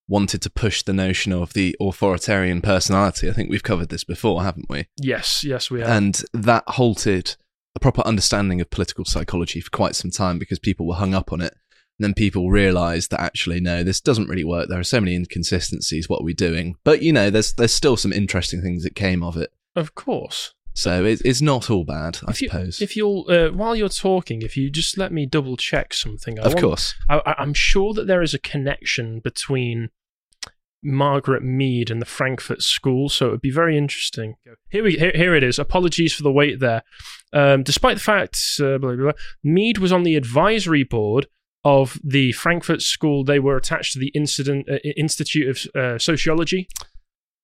wanted 0.08 0.42
to 0.42 0.50
push 0.50 0.84
the 0.84 0.94
notion 0.94 1.34
of 1.34 1.54
the 1.54 1.76
authoritarian 1.82 2.62
personality. 2.62 3.30
I 3.30 3.34
think 3.34 3.50
we've 3.50 3.64
covered 3.64 3.90
this 3.90 4.04
before, 4.04 4.44
haven't 4.44 4.70
we? 4.70 4.88
Yes, 4.98 5.44
yes, 5.44 5.70
we 5.70 5.82
have. 5.82 5.90
And 5.90 6.24
that 6.34 6.64
halted 6.68 7.36
a 7.76 7.80
proper 7.80 8.02
understanding 8.02 8.62
of 8.62 8.70
political 8.70 9.06
psychology 9.06 9.60
for 9.62 9.70
quite 9.70 9.96
some 9.96 10.12
time 10.12 10.40
because 10.40 10.60
people 10.60 10.88
were 10.88 10.96
hung 10.96 11.14
up 11.14 11.32
on 11.34 11.42
it. 11.42 11.54
And 12.00 12.04
then 12.06 12.14
people 12.14 12.50
realized 12.52 13.10
that 13.12 13.20
actually, 13.22 13.60
no, 13.60 13.84
this 13.84 14.00
doesn't 14.00 14.30
really 14.30 14.44
work. 14.44 14.70
There 14.70 14.80
are 14.80 14.84
so 14.84 15.02
many 15.02 15.16
inconsistencies. 15.16 16.08
What 16.08 16.22
are 16.22 16.26
we 16.26 16.34
doing? 16.34 16.76
But, 16.84 17.02
you 17.02 17.12
know, 17.12 17.30
there's, 17.30 17.54
there's 17.54 17.74
still 17.74 17.98
some 17.98 18.14
interesting 18.14 18.62
things 18.62 18.84
that 18.84 18.96
came 18.96 19.24
of 19.24 19.36
it. 19.38 19.52
of 19.76 19.96
course. 19.96 20.54
So 20.76 21.04
it, 21.06 21.24
it's 21.26 21.42
not 21.42 21.72
all 21.72 21.84
bad, 21.86 22.20
I 22.28 22.32
If 22.32 22.42
you- 22.44 22.50
suppose. 22.50 22.82
If 22.82 22.96
you'll, 22.96 23.26
uh, 23.30 23.50
while 23.50 23.76
you're 23.76 23.90
talking, 23.90 24.44
if 24.44 24.56
you 24.56 24.70
just 24.70 24.96
let 24.96 25.12
me 25.12 25.26
double 25.26 25.58
check 25.58 25.92
something, 25.92 26.38
I 26.40 26.44
of 26.44 26.54
want- 26.54 26.62
course. 26.62 26.94
I, 27.10 27.18
I- 27.26 27.36
I'm 27.40 27.56
sure 27.56 27.94
that 27.96 28.06
there 28.06 28.22
is 28.22 28.36
a 28.36 28.40
connection 28.40 29.20
between 29.20 29.90
Margaret 30.84 31.44
Mead 31.44 31.90
and 31.90 32.02
the 32.02 32.06
Frankfurt 32.06 32.62
School, 32.62 33.10
so 33.10 33.28
it 33.28 33.32
would 33.32 33.42
be 33.42 33.52
very 33.52 33.78
interesting. 33.78 34.36
Here 34.70 34.84
we 34.84 34.94
here, 34.98 35.12
here 35.14 35.36
it 35.36 35.44
is. 35.44 35.60
Apologies 35.60 36.14
for 36.14 36.24
the 36.24 36.32
wait 36.32 36.60
there. 36.60 36.84
Um, 37.34 37.64
despite 37.64 37.98
the 37.98 38.04
fact, 38.04 38.40
uh, 38.60 38.78
blah, 38.78 38.96
blah, 38.96 38.96
blah, 38.96 39.12
Mead 39.44 39.80
was 39.80 39.92
on 39.92 40.04
the 40.04 40.16
advisory 40.16 40.84
board 40.84 41.28
of 41.64 42.00
the 42.04 42.32
Frankfurt 42.32 42.82
School. 42.82 43.24
They 43.24 43.40
were 43.40 43.58
attached 43.58 43.94
to 43.94 44.00
the 44.00 44.12
Incident 44.16 44.70
uh, 44.70 44.78
Institute 44.96 45.50
of 45.50 45.76
uh, 45.76 45.98
Sociology, 45.98 46.68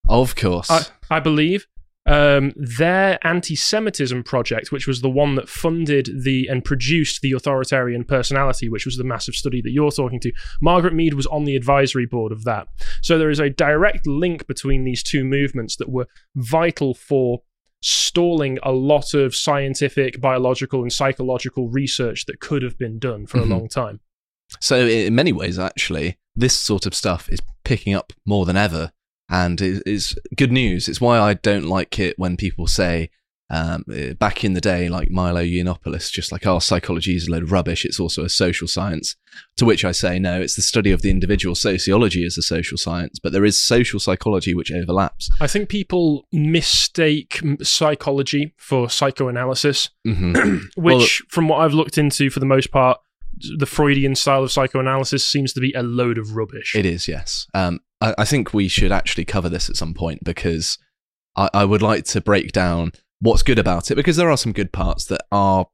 Of 0.08 0.36
course. 0.36 0.70
I, 0.70 0.86
I 1.10 1.20
believe. 1.20 1.66
Um, 2.06 2.52
their 2.56 3.18
anti-Semitism 3.26 4.24
project, 4.24 4.70
which 4.70 4.86
was 4.86 5.00
the 5.00 5.08
one 5.08 5.36
that 5.36 5.48
funded 5.48 6.10
the 6.22 6.46
and 6.48 6.62
produced 6.62 7.22
the 7.22 7.32
authoritarian 7.32 8.04
personality, 8.04 8.68
which 8.68 8.84
was 8.84 8.98
the 8.98 9.04
massive 9.04 9.34
study 9.34 9.62
that 9.62 9.70
you're 9.72 9.90
talking 9.90 10.20
to. 10.20 10.32
Margaret 10.60 10.92
Mead 10.92 11.14
was 11.14 11.26
on 11.26 11.44
the 11.44 11.56
advisory 11.56 12.04
board 12.04 12.30
of 12.30 12.44
that. 12.44 12.68
So 13.02 13.16
there 13.16 13.30
is 13.30 13.40
a 13.40 13.48
direct 13.48 14.06
link 14.06 14.46
between 14.46 14.84
these 14.84 15.02
two 15.02 15.24
movements 15.24 15.76
that 15.76 15.88
were 15.88 16.06
vital 16.36 16.92
for 16.92 17.40
stalling 17.80 18.58
a 18.62 18.72
lot 18.72 19.14
of 19.14 19.34
scientific, 19.34 20.20
biological, 20.20 20.82
and 20.82 20.92
psychological 20.92 21.68
research 21.68 22.26
that 22.26 22.40
could 22.40 22.62
have 22.62 22.78
been 22.78 22.98
done 22.98 23.26
for 23.26 23.38
Mhm. 23.38 23.42
a 23.42 23.46
long 23.46 23.68
time. 23.68 24.00
So, 24.60 24.86
in 24.86 25.14
many 25.14 25.32
ways, 25.32 25.58
actually, 25.58 26.18
this 26.36 26.54
sort 26.58 26.86
of 26.86 26.94
stuff 26.94 27.28
is 27.28 27.40
picking 27.64 27.94
up 27.94 28.12
more 28.26 28.44
than 28.46 28.56
ever, 28.56 28.92
and 29.28 29.60
is, 29.60 29.80
is 29.82 30.18
good 30.36 30.52
news. 30.52 30.88
It's 30.88 31.00
why 31.00 31.18
I 31.18 31.34
don't 31.34 31.66
like 31.66 31.98
it 31.98 32.18
when 32.18 32.36
people 32.36 32.66
say 32.66 33.10
um, 33.50 33.84
uh, 33.92 34.14
back 34.14 34.42
in 34.42 34.54
the 34.54 34.60
day, 34.60 34.88
like 34.88 35.10
Milo 35.10 35.42
Yiannopoulos, 35.42 36.10
just 36.10 36.32
like, 36.32 36.46
oh, 36.46 36.58
psychology 36.58 37.14
is 37.14 37.28
a 37.28 37.30
load 37.30 37.42
of 37.42 37.52
rubbish. 37.52 37.84
It's 37.84 38.00
also 38.00 38.24
a 38.24 38.28
social 38.28 38.66
science. 38.66 39.16
To 39.58 39.64
which 39.64 39.84
I 39.84 39.92
say, 39.92 40.18
no, 40.18 40.40
it's 40.40 40.56
the 40.56 40.62
study 40.62 40.90
of 40.92 41.02
the 41.02 41.10
individual. 41.10 41.54
Sociology 41.54 42.24
is 42.24 42.38
a 42.38 42.42
social 42.42 42.78
science, 42.78 43.18
but 43.22 43.32
there 43.32 43.44
is 43.44 43.60
social 43.60 44.00
psychology 44.00 44.54
which 44.54 44.72
overlaps. 44.72 45.30
I 45.40 45.46
think 45.46 45.68
people 45.68 46.26
mistake 46.32 47.40
psychology 47.62 48.54
for 48.56 48.88
psychoanalysis, 48.88 49.90
mm-hmm. 50.06 50.56
which, 50.82 51.22
well, 51.22 51.28
from 51.28 51.48
what 51.48 51.58
I've 51.58 51.74
looked 51.74 51.98
into 51.98 52.30
for 52.30 52.40
the 52.40 52.46
most 52.46 52.70
part, 52.70 52.98
the 53.58 53.66
Freudian 53.66 54.14
style 54.14 54.44
of 54.44 54.52
psychoanalysis 54.52 55.26
seems 55.26 55.52
to 55.52 55.60
be 55.60 55.72
a 55.72 55.82
load 55.82 56.18
of 56.18 56.36
rubbish. 56.36 56.74
It 56.74 56.86
is, 56.86 57.08
yes. 57.08 57.46
Um, 57.54 57.80
I, 58.00 58.14
I, 58.18 58.24
think 58.24 58.52
we 58.52 58.68
should 58.68 58.92
actually 58.92 59.24
cover 59.24 59.48
this 59.48 59.68
at 59.68 59.76
some 59.76 59.94
point 59.94 60.24
because 60.24 60.78
I, 61.36 61.48
I 61.52 61.64
would 61.64 61.82
like 61.82 62.04
to 62.06 62.20
break 62.20 62.52
down 62.52 62.92
what's 63.20 63.42
good 63.42 63.58
about 63.58 63.90
it 63.90 63.94
because 63.94 64.16
there 64.16 64.30
are 64.30 64.36
some 64.36 64.52
good 64.52 64.72
parts 64.72 65.06
that 65.06 65.22
are 65.32 65.66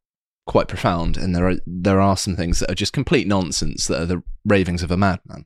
quite 0.47 0.69
profound 0.69 1.17
and 1.17 1.35
there 1.35 1.49
are 1.49 1.57
there 1.67 2.01
are 2.01 2.17
some 2.17 2.35
things 2.35 2.59
that 2.59 2.71
are 2.71 2.75
just 2.75 2.93
complete 2.93 3.27
nonsense 3.27 3.87
that 3.87 4.03
are 4.03 4.07
the 4.07 4.23
ravings 4.45 4.83
of 4.83 4.91
a 4.91 4.97
madman 4.97 5.45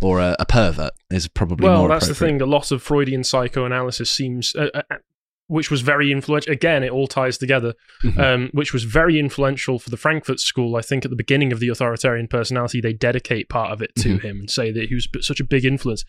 or 0.00 0.20
a, 0.20 0.36
a 0.38 0.46
pervert 0.46 0.92
is 1.10 1.26
probably 1.28 1.66
well 1.66 1.88
that's 1.88 2.08
the 2.08 2.14
thing 2.14 2.40
a 2.40 2.46
lot 2.46 2.70
of 2.70 2.82
freudian 2.82 3.24
psychoanalysis 3.24 4.10
seems 4.10 4.54
uh, 4.54 4.68
uh, 4.74 4.82
uh, 4.90 4.96
which 5.46 5.70
was 5.70 5.82
very 5.82 6.10
influential 6.10 6.52
again 6.52 6.82
it 6.82 6.90
all 6.90 7.06
ties 7.06 7.38
together 7.38 7.74
mm-hmm. 8.02 8.20
um, 8.20 8.50
which 8.52 8.72
was 8.72 8.84
very 8.84 9.18
influential 9.18 9.78
for 9.78 9.90
the 9.90 9.96
frankfurt 9.96 10.40
school 10.40 10.76
i 10.76 10.80
think 10.80 11.04
at 11.04 11.10
the 11.10 11.16
beginning 11.16 11.52
of 11.52 11.60
the 11.60 11.68
authoritarian 11.68 12.26
personality 12.28 12.80
they 12.80 12.92
dedicate 12.92 13.48
part 13.48 13.70
of 13.70 13.82
it 13.82 13.94
to 13.96 14.16
mm-hmm. 14.16 14.26
him 14.26 14.40
and 14.40 14.50
say 14.50 14.70
that 14.70 14.88
he 14.88 14.94
was 14.94 15.08
such 15.20 15.40
a 15.40 15.44
big 15.44 15.64
influence 15.64 16.04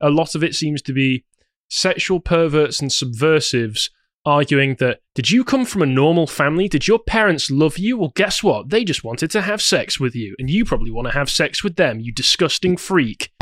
a 0.00 0.10
lot 0.10 0.34
of 0.34 0.42
it 0.42 0.54
seems 0.54 0.82
to 0.82 0.92
be 0.92 1.24
sexual 1.68 2.20
perverts 2.20 2.80
and 2.80 2.92
subversives 2.92 3.90
arguing 4.24 4.74
that, 4.76 5.00
did 5.14 5.30
you 5.30 5.44
come 5.44 5.64
from 5.64 5.82
a 5.82 5.86
normal 5.86 6.26
family? 6.26 6.68
Did 6.68 6.86
your 6.86 6.98
parents 6.98 7.50
love 7.50 7.78
you? 7.78 7.96
Well, 7.96 8.12
guess 8.14 8.42
what? 8.42 8.70
They 8.70 8.84
just 8.84 9.04
wanted 9.04 9.30
to 9.32 9.42
have 9.42 9.62
sex 9.62 9.98
with 9.98 10.14
you, 10.14 10.34
and 10.38 10.50
you 10.50 10.64
probably 10.64 10.90
want 10.90 11.08
to 11.08 11.14
have 11.14 11.30
sex 11.30 11.64
with 11.64 11.76
them, 11.76 12.00
you 12.00 12.12
disgusting 12.12 12.76
freak. 12.76 13.32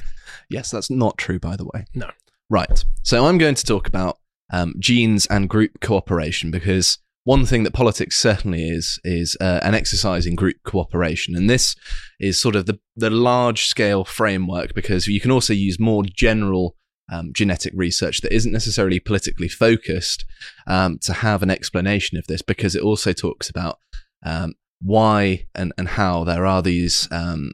yes, 0.48 0.70
that's 0.70 0.90
not 0.90 1.18
true, 1.18 1.38
by 1.38 1.56
the 1.56 1.64
way. 1.64 1.86
No. 1.94 2.10
Right. 2.50 2.84
So 3.02 3.26
I'm 3.26 3.38
going 3.38 3.54
to 3.54 3.64
talk 3.64 3.88
about 3.88 4.18
um, 4.52 4.74
genes 4.78 5.26
and 5.26 5.48
group 5.48 5.80
cooperation 5.80 6.50
because 6.50 6.98
one 7.24 7.44
thing 7.44 7.62
that 7.64 7.74
politics 7.74 8.16
certainly 8.16 8.68
is 8.68 8.98
is 9.04 9.36
uh, 9.40 9.60
an 9.62 9.74
exercise 9.74 10.24
in 10.24 10.34
group 10.34 10.56
cooperation, 10.64 11.36
and 11.36 11.50
this 11.50 11.76
is 12.18 12.40
sort 12.40 12.56
of 12.56 12.64
the 12.66 12.78
the 12.96 13.10
large 13.10 13.66
scale 13.66 14.04
framework 14.04 14.74
because 14.74 15.06
you 15.06 15.20
can 15.20 15.30
also 15.30 15.52
use 15.52 15.78
more 15.78 16.04
general 16.04 16.74
um, 17.12 17.32
genetic 17.32 17.72
research 17.76 18.20
that 18.20 18.32
isn't 18.32 18.52
necessarily 18.52 19.00
politically 19.00 19.48
focused 19.48 20.24
um, 20.66 20.98
to 21.02 21.12
have 21.12 21.42
an 21.42 21.50
explanation 21.50 22.16
of 22.18 22.26
this 22.26 22.42
because 22.42 22.74
it 22.74 22.82
also 22.82 23.12
talks 23.12 23.48
about 23.48 23.78
um, 24.24 24.54
why 24.80 25.46
and, 25.54 25.72
and 25.78 25.88
how 25.88 26.24
there 26.24 26.46
are 26.46 26.62
these 26.62 27.08
um, 27.10 27.52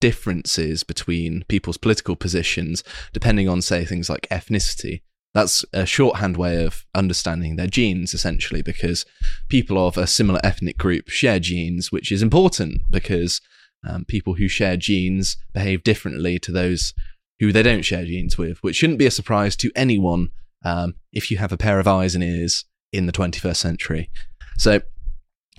differences 0.00 0.82
between 0.82 1.44
people's 1.48 1.78
political 1.78 2.16
positions 2.16 2.84
depending 3.12 3.48
on, 3.48 3.62
say, 3.62 3.84
things 3.84 4.08
like 4.08 4.28
ethnicity. 4.30 5.02
That's 5.36 5.66
a 5.74 5.84
shorthand 5.84 6.38
way 6.38 6.64
of 6.64 6.86
understanding 6.94 7.56
their 7.56 7.66
genes, 7.66 8.14
essentially, 8.14 8.62
because 8.62 9.04
people 9.50 9.86
of 9.86 9.98
a 9.98 10.06
similar 10.06 10.40
ethnic 10.42 10.78
group 10.78 11.10
share 11.10 11.38
genes, 11.38 11.92
which 11.92 12.10
is 12.10 12.22
important 12.22 12.80
because 12.90 13.42
um, 13.86 14.06
people 14.06 14.36
who 14.36 14.48
share 14.48 14.78
genes 14.78 15.36
behave 15.52 15.84
differently 15.84 16.38
to 16.38 16.50
those 16.50 16.94
who 17.38 17.52
they 17.52 17.62
don't 17.62 17.82
share 17.84 18.06
genes 18.06 18.38
with, 18.38 18.62
which 18.62 18.76
shouldn't 18.76 18.98
be 18.98 19.04
a 19.04 19.10
surprise 19.10 19.56
to 19.56 19.70
anyone 19.76 20.30
um, 20.64 20.94
if 21.12 21.30
you 21.30 21.36
have 21.36 21.52
a 21.52 21.58
pair 21.58 21.78
of 21.78 21.86
eyes 21.86 22.14
and 22.14 22.24
ears 22.24 22.64
in 22.90 23.04
the 23.04 23.12
21st 23.12 23.56
century. 23.56 24.10
So, 24.56 24.80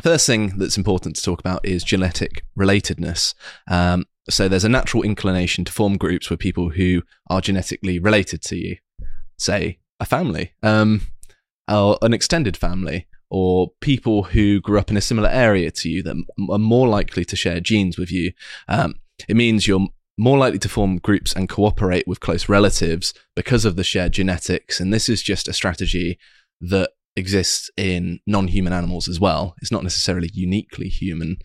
first 0.01 0.25
thing 0.25 0.57
that's 0.57 0.77
important 0.77 1.17
to 1.17 1.21
talk 1.21 1.39
about 1.39 1.63
is 1.63 1.83
genetic 1.83 2.43
relatedness. 2.57 3.35
Um, 3.69 4.05
so, 4.27 4.47
there's 4.47 4.65
a 4.65 4.69
natural 4.69 5.03
inclination 5.03 5.65
to 5.65 5.71
form 5.71 5.97
groups 5.97 6.31
with 6.31 6.39
people 6.39 6.71
who 6.71 7.03
are 7.29 7.41
genetically 7.41 7.99
related 7.99 8.41
to 8.45 8.55
you, 8.55 8.77
say 9.37 9.79
a 9.99 10.05
family, 10.05 10.53
um, 10.63 11.01
or 11.69 11.97
an 12.01 12.13
extended 12.13 12.55
family, 12.55 13.07
or 13.29 13.71
people 13.81 14.23
who 14.23 14.61
grew 14.61 14.79
up 14.79 14.89
in 14.89 14.97
a 14.97 15.01
similar 15.01 15.29
area 15.29 15.71
to 15.71 15.89
you 15.89 16.03
that 16.03 16.15
are 16.49 16.59
more 16.59 16.87
likely 16.87 17.25
to 17.25 17.35
share 17.35 17.59
genes 17.59 17.97
with 17.97 18.11
you. 18.11 18.31
Um, 18.67 18.95
it 19.27 19.35
means 19.35 19.67
you're 19.67 19.87
more 20.17 20.37
likely 20.37 20.59
to 20.59 20.69
form 20.69 20.97
groups 20.97 21.33
and 21.33 21.49
cooperate 21.49 22.07
with 22.07 22.19
close 22.19 22.49
relatives 22.49 23.13
because 23.35 23.65
of 23.65 23.75
the 23.75 23.83
shared 23.83 24.13
genetics. 24.13 24.79
And 24.79 24.93
this 24.93 25.09
is 25.09 25.21
just 25.21 25.47
a 25.47 25.53
strategy 25.53 26.17
that 26.61 26.91
exists 27.15 27.69
in 27.77 28.19
non 28.25 28.47
human 28.47 28.73
animals 28.73 29.07
as 29.07 29.19
well. 29.19 29.55
It's 29.61 29.71
not 29.71 29.83
necessarily 29.83 30.29
uniquely 30.33 30.87
human. 30.87 31.37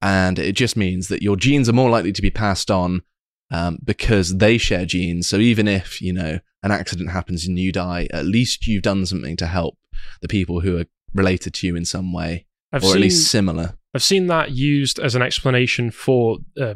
And 0.00 0.38
it 0.38 0.52
just 0.52 0.76
means 0.76 1.08
that 1.08 1.22
your 1.22 1.36
genes 1.36 1.68
are 1.68 1.74
more 1.74 1.90
likely 1.90 2.12
to 2.12 2.22
be 2.22 2.30
passed 2.30 2.70
on 2.70 3.02
um, 3.50 3.78
because 3.84 4.36
they 4.38 4.58
share 4.58 4.84
genes. 4.84 5.28
So 5.28 5.36
even 5.38 5.68
if, 5.68 6.00
you 6.00 6.12
know, 6.12 6.38
an 6.62 6.70
accident 6.70 7.10
happens 7.10 7.46
and 7.46 7.58
you 7.58 7.72
die, 7.72 8.08
at 8.12 8.24
least 8.26 8.66
you've 8.66 8.82
done 8.82 9.06
something 9.06 9.36
to 9.36 9.46
help 9.46 9.76
the 10.20 10.28
people 10.28 10.60
who 10.60 10.78
are 10.78 10.86
related 11.14 11.54
to 11.54 11.66
you 11.66 11.76
in 11.76 11.84
some 11.84 12.12
way. 12.12 12.46
I've 12.72 12.84
or 12.84 12.88
seen, 12.88 12.96
at 12.96 13.00
least 13.00 13.30
similar. 13.30 13.74
I've 13.94 14.02
seen 14.02 14.26
that 14.26 14.50
used 14.50 14.98
as 14.98 15.14
an 15.14 15.22
explanation 15.22 15.90
for 15.90 16.38
uh, 16.60 16.74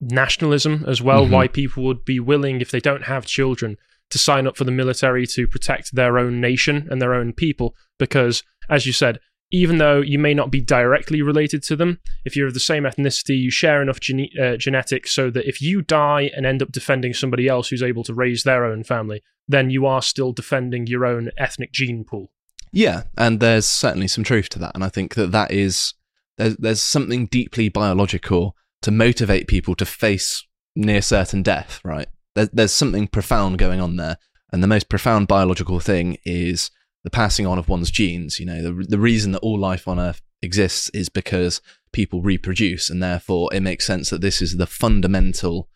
nationalism 0.00 0.84
as 0.86 1.02
well. 1.02 1.24
Mm-hmm. 1.24 1.32
Why 1.34 1.48
people 1.48 1.82
would 1.84 2.04
be 2.04 2.20
willing, 2.20 2.60
if 2.60 2.70
they 2.70 2.80
don't 2.80 3.04
have 3.04 3.26
children, 3.26 3.76
to 4.10 4.18
sign 4.18 4.46
up 4.46 4.56
for 4.56 4.64
the 4.64 4.70
military 4.70 5.26
to 5.26 5.46
protect 5.46 5.94
their 5.94 6.18
own 6.18 6.40
nation 6.40 6.88
and 6.90 7.02
their 7.02 7.12
own 7.12 7.32
people. 7.32 7.74
Because, 7.98 8.42
as 8.70 8.86
you 8.86 8.92
said, 8.92 9.18
even 9.50 9.78
though 9.78 10.00
you 10.00 10.18
may 10.18 10.34
not 10.34 10.50
be 10.50 10.60
directly 10.60 11.22
related 11.22 11.62
to 11.64 11.76
them, 11.76 12.00
if 12.24 12.36
you're 12.36 12.48
of 12.48 12.54
the 12.54 12.60
same 12.60 12.84
ethnicity, 12.84 13.38
you 13.38 13.50
share 13.50 13.80
enough 13.80 14.00
gene- 14.00 14.30
uh, 14.40 14.56
genetics 14.56 15.12
so 15.12 15.30
that 15.30 15.48
if 15.48 15.62
you 15.62 15.82
die 15.82 16.30
and 16.34 16.44
end 16.44 16.62
up 16.62 16.72
defending 16.72 17.14
somebody 17.14 17.48
else 17.48 17.68
who's 17.68 17.82
able 17.82 18.02
to 18.04 18.14
raise 18.14 18.42
their 18.42 18.64
own 18.64 18.82
family, 18.82 19.22
then 19.46 19.70
you 19.70 19.86
are 19.86 20.02
still 20.02 20.32
defending 20.32 20.86
your 20.86 21.06
own 21.06 21.30
ethnic 21.38 21.72
gene 21.72 22.04
pool. 22.04 22.30
Yeah, 22.72 23.04
and 23.16 23.38
there's 23.40 23.66
certainly 23.66 24.08
some 24.08 24.24
truth 24.24 24.48
to 24.50 24.58
that, 24.58 24.72
and 24.74 24.82
I 24.82 24.88
think 24.88 25.14
that 25.14 25.32
that 25.32 25.52
is 25.52 25.94
there's 26.36 26.56
there's 26.56 26.82
something 26.82 27.26
deeply 27.26 27.68
biological 27.68 28.56
to 28.82 28.90
motivate 28.90 29.46
people 29.46 29.74
to 29.76 29.86
face 29.86 30.46
near 30.74 31.00
certain 31.00 31.42
death, 31.42 31.80
right? 31.84 32.08
There, 32.34 32.48
there's 32.52 32.72
something 32.72 33.08
profound 33.08 33.58
going 33.58 33.80
on 33.80 33.96
there. 33.96 34.18
And 34.52 34.62
the 34.62 34.68
most 34.68 34.88
profound 34.88 35.26
biological 35.26 35.80
thing 35.80 36.18
is 36.24 36.70
the 37.06 37.10
passing 37.10 37.46
on 37.46 37.56
of 37.56 37.68
one's 37.68 37.92
genes. 37.92 38.40
You 38.40 38.46
know, 38.46 38.60
the, 38.60 38.84
the 38.84 38.98
reason 38.98 39.30
that 39.30 39.38
all 39.38 39.56
life 39.56 39.86
on 39.86 40.00
Earth 40.00 40.20
exists 40.42 40.88
is 40.88 41.08
because 41.08 41.60
people 41.92 42.20
reproduce. 42.20 42.90
And 42.90 43.00
therefore, 43.00 43.48
it 43.54 43.60
makes 43.60 43.86
sense 43.86 44.10
that 44.10 44.22
this 44.22 44.42
is 44.42 44.56
the 44.56 44.66
fundamental 44.66 45.68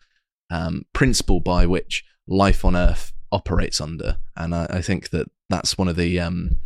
um, 0.49 0.83
principle 0.91 1.39
by 1.39 1.65
which 1.65 2.03
life 2.27 2.65
on 2.65 2.75
Earth 2.75 3.13
operates 3.31 3.79
under. 3.79 4.17
And 4.35 4.53
I, 4.53 4.67
I 4.69 4.81
think 4.81 5.11
that 5.11 5.31
that's 5.49 5.77
one 5.77 5.87
of 5.87 5.95
the 5.95 6.19
um, 6.19 6.59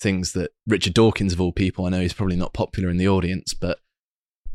things 0.00 0.32
that 0.32 0.50
Richard 0.66 0.94
Dawkins, 0.94 1.32
of 1.32 1.40
all 1.40 1.52
people, 1.52 1.86
I 1.86 1.90
know 1.90 2.00
he's 2.00 2.12
probably 2.12 2.34
not 2.34 2.52
popular 2.52 2.90
in 2.90 2.96
the 2.96 3.08
audience, 3.08 3.54
but 3.54 3.78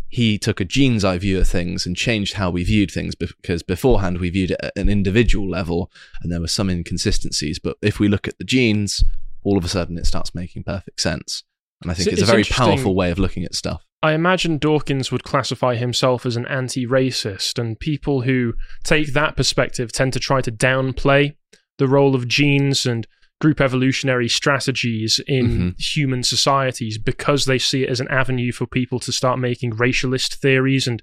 he 0.09 0.37
took 0.37 0.59
a 0.59 0.65
gene's 0.65 1.05
eye 1.05 1.17
view 1.17 1.39
of 1.39 1.47
things 1.47 1.85
and 1.85 1.95
changed 1.95 2.33
how 2.33 2.49
we 2.49 2.65
viewed 2.65 2.91
things 2.91 3.15
because 3.15 3.63
beforehand 3.63 4.17
we 4.17 4.29
viewed 4.29 4.51
it 4.51 4.59
at 4.61 4.73
an 4.75 4.89
individual 4.89 5.49
level 5.49 5.89
and 6.21 6.29
there 6.29 6.41
were 6.41 6.47
some 6.47 6.69
inconsistencies. 6.69 7.57
But 7.57 7.77
if 7.81 8.01
we 8.01 8.09
look 8.09 8.27
at 8.27 8.37
the 8.37 8.43
genes, 8.43 9.01
all 9.45 9.57
of 9.57 9.63
a 9.63 9.69
sudden 9.69 9.97
it 9.97 10.05
starts 10.05 10.35
making 10.35 10.63
perfect 10.63 10.99
sense. 10.99 11.43
And 11.81 11.91
I 11.91 11.93
think 11.93 12.05
so 12.05 12.11
it's, 12.11 12.21
it's, 12.21 12.29
a 12.29 12.31
very 12.31 12.43
powerful 12.43 12.95
way 12.95 13.11
of 13.11 13.19
looking 13.19 13.43
at 13.43 13.53
stuff. 13.53 13.85
I 14.01 14.13
imagine 14.13 14.57
Dawkins 14.57 15.11
would 15.11 15.23
classify 15.23 15.75
himself 15.75 16.25
as 16.25 16.35
an 16.35 16.45
anti 16.47 16.85
racist, 16.85 17.57
and 17.59 17.79
people 17.79 18.21
who 18.21 18.53
take 18.83 19.13
that 19.13 19.35
perspective 19.35 19.91
tend 19.91 20.13
to 20.13 20.19
try 20.19 20.41
to 20.41 20.51
downplay 20.51 21.35
the 21.77 21.87
role 21.87 22.15
of 22.15 22.27
genes 22.27 22.85
and 22.85 23.07
group 23.41 23.59
evolutionary 23.59 24.29
strategies 24.29 25.19
in 25.27 25.47
mm-hmm. 25.47 25.69
human 25.77 26.23
societies 26.23 26.97
because 26.97 27.45
they 27.45 27.57
see 27.59 27.83
it 27.83 27.89
as 27.89 27.99
an 27.99 28.07
avenue 28.07 28.51
for 28.51 28.65
people 28.65 28.99
to 28.99 29.11
start 29.11 29.39
making 29.39 29.71
racialist 29.71 30.35
theories 30.35 30.87
and 30.87 31.01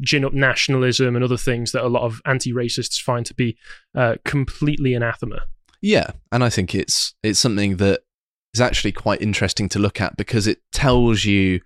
gin 0.00 0.24
up 0.24 0.32
nationalism 0.32 1.14
and 1.14 1.24
other 1.24 1.36
things 1.36 1.72
that 1.72 1.84
a 1.84 1.88
lot 1.88 2.02
of 2.02 2.22
anti-racists 2.24 3.00
find 3.00 3.26
to 3.26 3.34
be 3.34 3.56
uh, 3.94 4.14
completely 4.24 4.94
anathema. 4.94 5.42
Yeah, 5.84 6.12
and 6.32 6.42
I 6.42 6.48
think 6.48 6.74
it's 6.74 7.14
it's 7.22 7.38
something 7.38 7.76
that 7.76 8.00
is 8.54 8.60
actually 8.62 8.92
quite 8.92 9.20
interesting 9.20 9.68
to 9.68 9.78
look 9.78 10.00
at 10.00 10.16
because 10.16 10.46
it 10.46 10.62
tells 10.72 11.26
you 11.26 11.60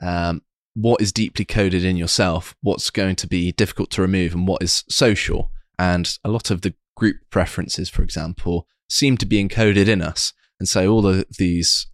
um, 0.00 0.42
what 0.74 1.00
is 1.00 1.10
deeply 1.10 1.44
coded 1.44 1.84
in 1.84 1.96
yourself, 1.96 2.54
what's 2.60 2.88
going 2.90 3.16
to 3.16 3.26
be 3.26 3.50
difficult 3.50 3.90
to 3.90 4.00
remove, 4.00 4.32
and 4.32 4.46
what 4.46 4.62
is 4.62 4.84
social. 4.88 5.50
And 5.76 6.08
a 6.24 6.28
lot 6.28 6.52
of 6.52 6.60
the 6.60 6.74
group 6.96 7.16
preferences, 7.30 7.88
for 7.88 8.04
example, 8.04 8.68
seem 8.88 9.16
to 9.16 9.26
be 9.26 9.44
encoded 9.44 9.88
in 9.88 10.02
us. 10.02 10.32
And 10.60 10.68
so 10.68 10.86
all 10.86 11.04
of 11.04 11.24
these 11.36 11.88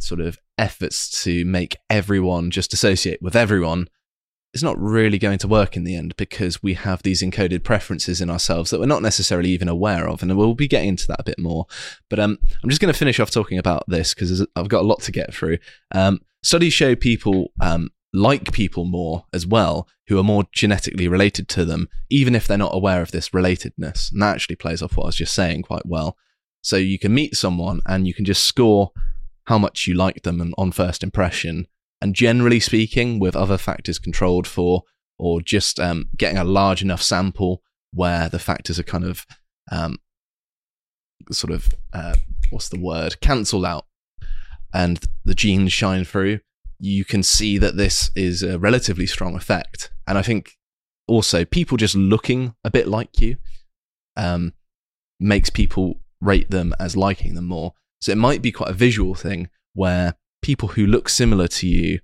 sort 0.00 0.20
of 0.20 0.36
efforts 0.58 1.22
to 1.22 1.44
make 1.44 1.76
everyone 1.88 2.50
just 2.50 2.72
associate 2.72 3.22
with 3.22 3.36
everyone 3.36 3.86
it's 4.52 4.62
not 4.62 4.80
really 4.80 5.18
going 5.18 5.38
to 5.38 5.48
work 5.48 5.76
in 5.76 5.84
the 5.84 5.94
end 5.94 6.16
because 6.16 6.62
we 6.62 6.74
have 6.74 7.02
these 7.02 7.22
encoded 7.22 7.62
preferences 7.62 8.20
in 8.20 8.28
ourselves 8.28 8.70
that 8.70 8.80
we're 8.80 8.86
not 8.86 9.02
necessarily 9.02 9.50
even 9.50 9.68
aware 9.68 10.08
of, 10.08 10.22
and 10.22 10.36
we'll 10.36 10.54
be 10.54 10.68
getting 10.68 10.88
into 10.88 11.06
that 11.06 11.20
a 11.20 11.24
bit 11.24 11.38
more. 11.38 11.66
But 12.08 12.18
um, 12.18 12.38
I'm 12.62 12.68
just 12.68 12.80
going 12.80 12.92
to 12.92 12.98
finish 12.98 13.20
off 13.20 13.30
talking 13.30 13.58
about 13.58 13.84
this 13.86 14.12
because 14.12 14.44
I've 14.56 14.68
got 14.68 14.82
a 14.82 14.86
lot 14.86 15.02
to 15.02 15.12
get 15.12 15.32
through. 15.32 15.58
Um, 15.92 16.20
studies 16.42 16.72
show 16.72 16.96
people 16.96 17.52
um, 17.60 17.90
like 18.12 18.52
people 18.52 18.84
more 18.84 19.24
as 19.32 19.46
well 19.46 19.86
who 20.08 20.18
are 20.18 20.24
more 20.24 20.44
genetically 20.52 21.06
related 21.06 21.48
to 21.48 21.64
them, 21.64 21.88
even 22.10 22.34
if 22.34 22.48
they're 22.48 22.58
not 22.58 22.74
aware 22.74 23.02
of 23.02 23.12
this 23.12 23.30
relatedness. 23.30 24.10
And 24.10 24.20
that 24.20 24.34
actually 24.34 24.56
plays 24.56 24.82
off 24.82 24.96
what 24.96 25.04
I 25.04 25.06
was 25.06 25.16
just 25.16 25.34
saying 25.34 25.62
quite 25.62 25.86
well. 25.86 26.16
So 26.62 26.76
you 26.76 26.98
can 26.98 27.14
meet 27.14 27.36
someone 27.36 27.80
and 27.86 28.06
you 28.06 28.14
can 28.14 28.24
just 28.24 28.44
score 28.44 28.90
how 29.44 29.58
much 29.58 29.86
you 29.86 29.94
like 29.94 30.22
them 30.22 30.40
and 30.40 30.52
on 30.58 30.72
first 30.72 31.02
impression 31.02 31.66
and 32.00 32.14
generally 32.14 32.60
speaking, 32.60 33.18
with 33.18 33.36
other 33.36 33.58
factors 33.58 33.98
controlled 33.98 34.46
for, 34.46 34.82
or 35.18 35.40
just 35.40 35.78
um, 35.78 36.08
getting 36.16 36.38
a 36.38 36.44
large 36.44 36.82
enough 36.82 37.02
sample 37.02 37.62
where 37.92 38.28
the 38.28 38.38
factors 38.38 38.78
are 38.78 38.84
kind 38.84 39.04
of 39.04 39.26
um, 39.70 39.98
sort 41.30 41.52
of 41.52 41.68
uh, 41.92 42.16
what's 42.50 42.68
the 42.68 42.78
word 42.78 43.20
cancelled 43.20 43.64
out, 43.64 43.86
and 44.72 45.04
the 45.24 45.34
genes 45.34 45.72
shine 45.72 46.04
through, 46.04 46.40
you 46.78 47.04
can 47.04 47.22
see 47.22 47.58
that 47.58 47.76
this 47.76 48.10
is 48.16 48.42
a 48.42 48.58
relatively 48.58 49.06
strong 49.06 49.34
effect. 49.36 49.90
And 50.06 50.16
I 50.16 50.22
think 50.22 50.56
also 51.06 51.44
people 51.44 51.76
just 51.76 51.94
looking 51.94 52.54
a 52.64 52.70
bit 52.70 52.88
like 52.88 53.20
you 53.20 53.36
um, 54.16 54.54
makes 55.18 55.50
people 55.50 56.00
rate 56.20 56.50
them 56.50 56.74
as 56.78 56.96
liking 56.96 57.34
them 57.34 57.46
more. 57.46 57.74
So 58.00 58.12
it 58.12 58.18
might 58.18 58.40
be 58.40 58.52
quite 58.52 58.70
a 58.70 58.74
visual 58.74 59.14
thing 59.14 59.50
where 59.74 60.14
people 60.42 60.68
who 60.68 60.86
look 60.86 61.08
similar 61.08 61.48
to 61.48 61.66
you 61.66 62.00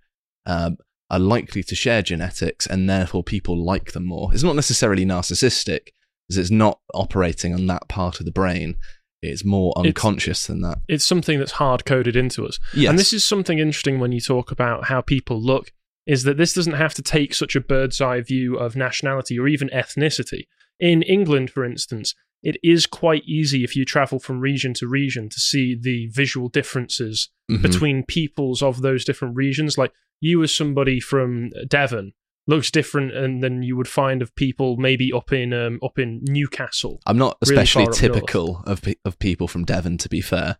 um, 0.47 0.79
are 1.11 1.19
likely 1.19 1.63
to 1.63 1.75
share 1.75 2.03
genetics, 2.03 2.67
and 2.67 2.89
therefore 2.89 3.23
people 3.23 3.57
like 3.63 3.93
them 3.93 4.07
more. 4.07 4.33
It's 4.33 4.43
not 4.43 4.57
necessarily 4.57 5.05
narcissistic, 5.05 5.89
as 6.31 6.37
it's 6.37 6.51
not 6.51 6.81
operating 6.95 7.55
on 7.55 7.67
that 7.67 7.89
part 7.89 8.21
of 8.21 8.27
the 8.27 8.33
brain. 8.33 8.77
It's 9.23 9.45
more 9.45 9.73
unconscious 9.77 10.41
it's, 10.41 10.47
than 10.47 10.61
that. 10.63 10.79
It's 10.89 11.05
something 11.05 11.39
that's 11.39 11.53
hard 11.53 11.85
coded 11.85 12.17
into 12.17 12.45
us. 12.47 12.59
Yes. 12.75 12.91
And 12.91 12.99
this 12.99 13.13
is 13.13 13.25
something 13.25 13.59
interesting 13.59 13.99
when 13.99 14.13
you 14.13 14.21
talk 14.21 14.51
about 14.51 14.85
how 14.85 15.01
people 15.01 15.41
look, 15.41 15.73
is 16.07 16.25
that 16.25 16.37
this 16.37 16.53
doesn't 16.53 16.75
have 16.75 16.95
to 16.95 17.03
take 17.03 17.35
such 17.35 17.57
a 17.57 17.61
bird's 17.61 18.01
eye 18.01 18.21
view 18.21 18.57
of 18.57 18.77
nationality 18.77 19.39
or 19.39 19.49
even 19.49 19.69
ethnicity. 19.71 20.47
In 20.79 21.03
England, 21.03 21.51
for 21.51 21.65
instance, 21.65 22.15
it 22.47 22.57
is 22.63 22.87
quite 22.87 23.25
easy 23.25 23.65
if 23.65 23.75
you 23.75 23.85
travel 23.85 24.21
from 24.21 24.39
region 24.39 24.73
to 24.75 24.87
region 24.87 25.29
to 25.29 25.41
see 25.41 25.75
the 25.75 26.07
visual 26.13 26.49
differences 26.49 27.29
mm-hmm. 27.51 27.61
between 27.61 28.05
peoples 28.05 28.63
of 28.63 28.83
those 28.83 29.05
different 29.05 29.35
regions. 29.35 29.77
Like 29.77 29.93
you, 30.21 30.41
as 30.45 30.55
somebody 30.55 31.01
from 31.01 31.51
Devon, 31.67 32.13
looks 32.47 32.71
different 32.71 33.13
and 33.17 33.43
than 33.43 33.65
you 33.65 33.77
would 33.77 33.89
find 33.89 34.23
of 34.23 34.33
people 34.37 34.77
maybe 34.77 35.13
up 35.13 35.33
in 35.33 35.53
um, 35.53 35.81
up 35.83 35.99
in 35.99 36.21
Newcastle. 36.23 37.01
I'm 37.05 37.19
not 37.19 37.37
especially 37.43 37.87
really 37.87 37.99
typical 37.99 38.63
of 38.65 38.81
of 39.05 39.19
people 39.19 39.49
from 39.49 39.65
Devon, 39.65 39.99
to 39.99 40.09
be 40.09 40.21
fair. 40.21 40.59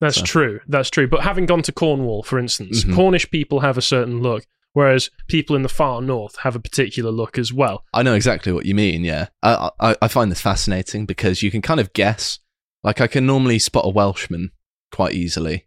That's 0.00 0.16
so. 0.16 0.24
true. 0.24 0.58
That's 0.66 0.90
true. 0.90 1.06
But 1.06 1.20
having 1.20 1.46
gone 1.46 1.62
to 1.62 1.70
Cornwall, 1.70 2.24
for 2.24 2.40
instance, 2.40 2.82
mm-hmm. 2.82 2.96
Cornish 2.96 3.30
people 3.30 3.60
have 3.60 3.78
a 3.78 3.82
certain 3.82 4.22
look, 4.22 4.44
whereas 4.72 5.10
people 5.28 5.56
in 5.56 5.62
the 5.62 5.68
far 5.68 6.00
north 6.00 6.36
have 6.38 6.56
a 6.56 6.60
particular 6.60 7.10
look 7.10 7.38
as 7.38 7.52
well. 7.52 7.84
I 7.92 8.02
know 8.02 8.14
exactly 8.14 8.52
what 8.52 8.66
you 8.66 8.74
mean. 8.74 9.04
Yeah, 9.04 9.28
I, 9.42 9.70
I, 9.80 9.96
I 10.02 10.08
find 10.08 10.30
this 10.30 10.40
fascinating 10.40 11.06
because 11.06 11.42
you 11.42 11.50
can 11.50 11.62
kind 11.62 11.80
of 11.80 11.92
guess. 11.92 12.38
Like 12.82 13.00
I 13.00 13.06
can 13.06 13.26
normally 13.26 13.58
spot 13.58 13.86
a 13.86 13.90
Welshman 13.90 14.50
quite 14.90 15.14
easily. 15.14 15.66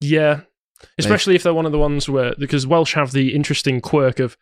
Yeah, 0.00 0.42
especially 0.98 1.34
if 1.34 1.42
they're 1.42 1.54
one 1.54 1.66
of 1.66 1.72
the 1.72 1.78
ones 1.78 2.08
where 2.08 2.34
because 2.38 2.66
Welsh 2.66 2.94
have 2.94 3.12
the 3.12 3.34
interesting 3.34 3.80
quirk 3.80 4.18
of 4.18 4.36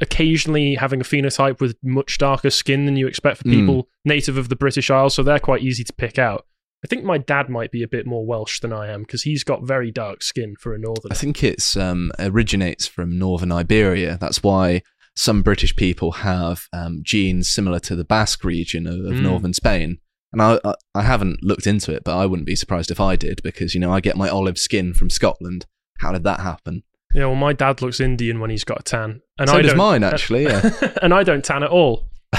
occasionally 0.00 0.74
having 0.74 1.00
a 1.00 1.04
phenotype 1.04 1.60
with 1.60 1.76
much 1.82 2.18
darker 2.18 2.50
skin 2.50 2.86
than 2.86 2.96
you 2.96 3.06
expect 3.06 3.38
for 3.38 3.44
hmm. 3.44 3.50
people 3.50 3.82
mm. 3.82 3.86
native 4.04 4.36
of 4.36 4.48
the 4.48 4.56
British 4.56 4.90
Isles, 4.90 5.14
so 5.14 5.22
they're 5.22 5.38
quite 5.38 5.62
easy 5.62 5.84
to 5.84 5.92
pick 5.92 6.18
out. 6.18 6.46
I 6.84 6.86
think 6.86 7.02
my 7.02 7.16
dad 7.16 7.48
might 7.48 7.70
be 7.70 7.82
a 7.82 7.88
bit 7.88 8.06
more 8.06 8.26
Welsh 8.26 8.60
than 8.60 8.72
I 8.72 8.92
am 8.92 9.02
because 9.02 9.22
he's 9.22 9.42
got 9.42 9.66
very 9.66 9.90
dark 9.90 10.22
skin 10.22 10.54
for 10.60 10.74
a 10.74 10.78
northern. 10.78 11.12
I 11.12 11.14
think 11.14 11.42
it's 11.42 11.78
um, 11.78 12.12
originates 12.18 12.86
from 12.86 13.18
northern 13.18 13.50
Iberia. 13.50 14.18
That's 14.20 14.42
why 14.42 14.82
some 15.16 15.40
British 15.40 15.74
people 15.76 16.12
have 16.12 16.68
um, 16.74 17.00
genes 17.02 17.50
similar 17.50 17.78
to 17.80 17.96
the 17.96 18.04
Basque 18.04 18.44
region 18.44 18.86
of, 18.86 18.98
of 19.00 19.12
mm. 19.12 19.22
northern 19.22 19.54
Spain. 19.54 19.98
And 20.30 20.42
I, 20.42 20.60
I, 20.62 20.74
I 20.94 21.02
haven't 21.02 21.42
looked 21.42 21.66
into 21.66 21.90
it, 21.94 22.04
but 22.04 22.18
I 22.18 22.26
wouldn't 22.26 22.46
be 22.46 22.56
surprised 22.56 22.90
if 22.90 23.00
I 23.00 23.16
did 23.16 23.42
because 23.42 23.74
you 23.74 23.80
know 23.80 23.90
I 23.90 24.00
get 24.00 24.16
my 24.16 24.28
olive 24.28 24.58
skin 24.58 24.92
from 24.92 25.08
Scotland. 25.08 25.64
How 26.00 26.12
did 26.12 26.24
that 26.24 26.40
happen? 26.40 26.82
Yeah, 27.14 27.26
well, 27.26 27.36
my 27.36 27.54
dad 27.54 27.80
looks 27.80 27.98
Indian 27.98 28.40
when 28.40 28.50
he's 28.50 28.64
got 28.64 28.80
a 28.80 28.82
tan, 28.82 29.22
and 29.38 29.48
so 29.48 29.56
I 29.56 29.62
does 29.62 29.74
mine 29.74 30.02
actually. 30.02 30.42
Yeah, 30.42 30.70
and 31.02 31.14
I 31.14 31.22
don't 31.22 31.44
tan 31.44 31.62
at 31.62 31.70
all. 31.70 32.08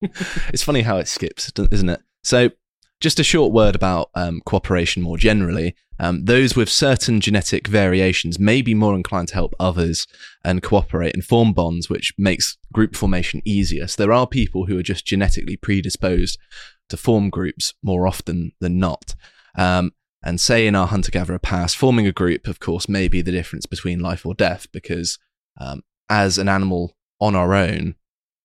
it's 0.00 0.62
funny 0.62 0.82
how 0.82 0.96
it 0.98 1.08
skips, 1.08 1.52
isn't 1.70 1.88
it? 1.88 2.00
So 2.22 2.50
just 3.02 3.18
a 3.18 3.24
short 3.24 3.52
word 3.52 3.74
about 3.74 4.10
um, 4.14 4.40
cooperation 4.46 5.02
more 5.02 5.18
generally. 5.18 5.74
Um, 5.98 6.24
those 6.24 6.54
with 6.54 6.68
certain 6.68 7.20
genetic 7.20 7.66
variations 7.66 8.38
may 8.38 8.62
be 8.62 8.74
more 8.74 8.94
inclined 8.94 9.28
to 9.28 9.34
help 9.34 9.54
others 9.58 10.06
and 10.44 10.62
cooperate 10.62 11.12
and 11.12 11.24
form 11.24 11.52
bonds, 11.52 11.90
which 11.90 12.14
makes 12.16 12.56
group 12.72 12.94
formation 12.94 13.42
easier. 13.44 13.88
So 13.88 14.02
there 14.02 14.12
are 14.12 14.26
people 14.26 14.66
who 14.66 14.78
are 14.78 14.84
just 14.84 15.04
genetically 15.04 15.56
predisposed 15.56 16.38
to 16.90 16.96
form 16.96 17.28
groups 17.28 17.74
more 17.82 18.06
often 18.06 18.52
than 18.60 18.78
not. 18.78 19.16
Um, 19.58 19.92
and 20.22 20.40
say 20.40 20.68
in 20.68 20.76
our 20.76 20.86
hunter 20.86 21.10
gatherer 21.10 21.40
past, 21.40 21.76
forming 21.76 22.06
a 22.06 22.12
group, 22.12 22.46
of 22.46 22.60
course, 22.60 22.88
may 22.88 23.08
be 23.08 23.20
the 23.20 23.32
difference 23.32 23.66
between 23.66 23.98
life 23.98 24.24
or 24.24 24.34
death 24.34 24.68
because 24.72 25.18
um, 25.60 25.82
as 26.08 26.38
an 26.38 26.48
animal 26.48 26.96
on 27.20 27.34
our 27.34 27.52
own, 27.52 27.96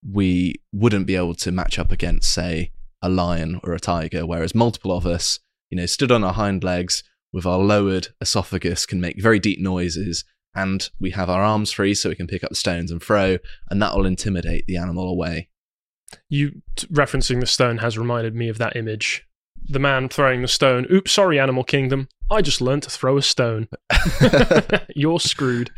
we 0.03 0.55
wouldn't 0.73 1.05
be 1.05 1.15
able 1.15 1.35
to 1.35 1.51
match 1.51 1.77
up 1.77 1.91
against, 1.91 2.33
say, 2.33 2.71
a 3.01 3.09
lion 3.09 3.59
or 3.63 3.73
a 3.73 3.79
tiger, 3.79 4.25
whereas 4.25 4.55
multiple 4.55 4.91
of 4.91 5.05
us, 5.05 5.39
you 5.69 5.77
know, 5.77 5.85
stood 5.85 6.11
on 6.11 6.23
our 6.23 6.33
hind 6.33 6.63
legs 6.63 7.03
with 7.33 7.45
our 7.45 7.59
lowered 7.59 8.09
esophagus 8.21 8.85
can 8.85 9.01
make 9.01 9.21
very 9.21 9.39
deep 9.39 9.59
noises 9.59 10.23
and 10.55 10.89
we 10.99 11.11
have 11.11 11.29
our 11.29 11.43
arms 11.43 11.71
free 11.71 11.93
so 11.93 12.09
we 12.09 12.15
can 12.15 12.27
pick 12.27 12.43
up 12.43 12.55
stones 12.55 12.89
and 12.89 13.03
throw 13.03 13.37
and 13.69 13.81
that 13.81 13.95
will 13.95 14.05
intimidate 14.05 14.65
the 14.65 14.77
animal 14.77 15.07
away. 15.07 15.49
You 16.29 16.61
t- 16.75 16.87
referencing 16.87 17.39
the 17.39 17.45
stone 17.45 17.79
has 17.79 17.97
reminded 17.97 18.33
me 18.33 18.49
of 18.49 18.57
that 18.57 18.75
image. 18.75 19.27
The 19.67 19.79
man 19.79 20.07
throwing 20.07 20.41
the 20.41 20.47
stone. 20.47 20.87
Oops, 20.91 21.11
sorry, 21.11 21.39
Animal 21.39 21.63
Kingdom. 21.63 22.07
I 22.31 22.41
just 22.41 22.61
learned 22.61 22.83
to 22.83 22.89
throw 22.89 23.17
a 23.17 23.21
stone. 23.21 23.67
You're 24.95 25.19
screwed. 25.19 25.71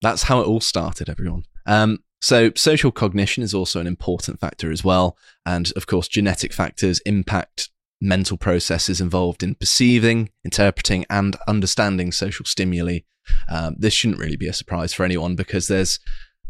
That's 0.00 0.22
how 0.22 0.40
it 0.40 0.46
all 0.46 0.60
started, 0.60 1.10
everyone. 1.10 1.44
Um, 1.68 2.02
so, 2.20 2.50
social 2.56 2.90
cognition 2.90 3.44
is 3.44 3.54
also 3.54 3.78
an 3.78 3.86
important 3.86 4.40
factor 4.40 4.72
as 4.72 4.82
well. 4.82 5.16
And 5.46 5.72
of 5.76 5.86
course, 5.86 6.08
genetic 6.08 6.52
factors 6.52 6.98
impact 7.06 7.70
mental 8.00 8.36
processes 8.36 9.00
involved 9.00 9.42
in 9.42 9.54
perceiving, 9.54 10.30
interpreting, 10.44 11.04
and 11.08 11.36
understanding 11.46 12.10
social 12.10 12.44
stimuli. 12.44 13.00
Um, 13.48 13.76
this 13.78 13.94
shouldn't 13.94 14.18
really 14.18 14.36
be 14.36 14.48
a 14.48 14.52
surprise 14.52 14.92
for 14.92 15.04
anyone 15.04 15.36
because 15.36 15.68
there's 15.68 16.00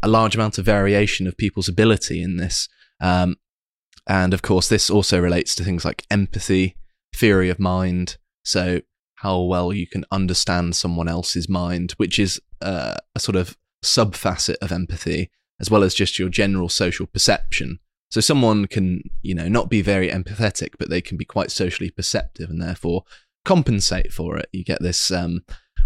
a 0.01 0.07
large 0.07 0.33
amount 0.33 0.57
of 0.57 0.65
variation 0.65 1.27
of 1.27 1.37
people's 1.37 1.67
ability 1.67 2.23
in 2.23 2.37
this. 2.37 2.67
Um, 3.01 3.35
and 4.07 4.33
of 4.33 4.41
course, 4.41 4.69
this 4.69 4.89
also 4.89 5.19
relates 5.19 5.53
to 5.55 5.63
things 5.63 5.85
like 5.85 6.05
empathy, 6.09 6.77
theory 7.13 7.49
of 7.49 7.59
mind. 7.59 8.17
So, 8.43 8.81
how 9.15 9.41
well 9.41 9.73
you 9.73 9.85
can 9.85 10.05
understand 10.11 10.75
someone 10.75 11.09
else's 11.09 11.49
mind, 11.49 11.91
which 11.97 12.17
is 12.17 12.41
uh, 12.61 12.95
a 13.13 13.19
sort 13.19 13.35
of 13.35 13.57
sub 13.81 14.15
facet 14.15 14.57
of 14.61 14.71
empathy 14.71 15.29
as 15.59 15.69
well 15.69 15.83
as 15.83 15.93
just 15.93 16.17
your 16.17 16.29
general 16.29 16.69
social 16.69 17.05
perception. 17.05 17.79
So 18.11 18.21
someone 18.21 18.65
can, 18.65 19.03
you 19.21 19.35
know, 19.35 19.47
not 19.47 19.69
be 19.69 19.81
very 19.81 20.09
empathetic, 20.09 20.69
but 20.79 20.89
they 20.89 21.01
can 21.01 21.17
be 21.17 21.25
quite 21.25 21.51
socially 21.51 21.91
perceptive 21.91 22.49
and 22.49 22.61
therefore 22.61 23.03
compensate 23.45 24.11
for 24.11 24.37
it. 24.37 24.49
You 24.51 24.63
get 24.63 24.81
this 24.81 25.11
um, 25.11 25.41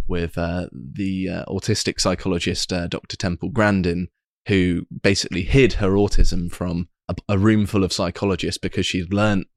with 0.07 0.37
uh, 0.37 0.67
the 0.71 1.29
uh, 1.29 1.45
autistic 1.45 1.99
psychologist 1.99 2.71
uh, 2.71 2.87
Dr. 2.87 3.17
Temple 3.17 3.49
Grandin, 3.49 4.07
who 4.47 4.85
basically 5.01 5.43
hid 5.43 5.73
her 5.73 5.91
autism 5.91 6.51
from 6.51 6.87
a, 7.09 7.15
a, 7.27 7.37
room 7.37 7.65
full 7.65 7.83
of 7.83 7.93
psychologists 7.93 8.57
because 8.57 8.85
she'd 8.85 9.13
learnt 9.13 9.47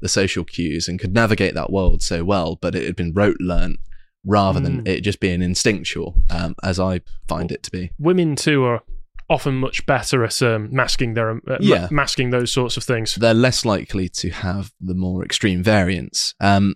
the 0.00 0.08
social 0.08 0.44
cues 0.44 0.88
and 0.88 0.98
could 0.98 1.14
navigate 1.14 1.54
that 1.54 1.72
world 1.72 2.02
so 2.02 2.24
well, 2.24 2.56
but 2.56 2.74
it 2.74 2.84
had 2.84 2.96
been 2.96 3.12
rote 3.12 3.40
learnt 3.40 3.78
rather 4.24 4.60
mm. 4.60 4.64
than 4.64 4.86
it 4.86 5.00
just 5.00 5.20
being 5.20 5.42
instinctual, 5.42 6.14
um, 6.30 6.54
as 6.62 6.78
I 6.80 7.00
find 7.28 7.52
it 7.52 7.62
to 7.64 7.70
be. 7.70 7.90
Women 7.98 8.36
too 8.36 8.64
are 8.64 8.82
often 9.30 9.56
much 9.56 9.84
better 9.86 10.24
at 10.24 10.40
um, 10.42 10.68
masking 10.72 11.14
their 11.14 11.30
uh, 11.30 11.58
yeah. 11.60 11.82
ma- 11.82 11.88
masking 11.90 12.30
those 12.30 12.52
sorts 12.52 12.76
of 12.76 12.84
things. 12.84 13.14
They're 13.14 13.34
less 13.34 13.64
likely 13.64 14.08
to 14.10 14.30
have 14.30 14.72
the 14.80 14.94
more 14.94 15.24
extreme 15.24 15.62
variants. 15.62 16.34
Um, 16.40 16.74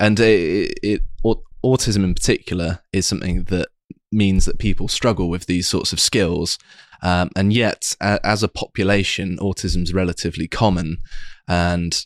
and 0.00 0.18
it, 0.18 0.78
it, 0.82 1.00
it, 1.24 1.34
autism 1.64 2.04
in 2.04 2.14
particular 2.14 2.80
is 2.92 3.06
something 3.06 3.44
that 3.44 3.68
means 4.12 4.44
that 4.44 4.58
people 4.58 4.88
struggle 4.88 5.28
with 5.28 5.46
these 5.46 5.66
sorts 5.68 5.92
of 5.92 6.00
skills. 6.00 6.58
Um, 7.02 7.30
and 7.36 7.52
yet, 7.52 7.94
as 8.00 8.42
a 8.42 8.48
population, 8.48 9.38
autism 9.38 9.82
is 9.82 9.92
relatively 9.92 10.48
common. 10.48 10.98
And 11.48 12.04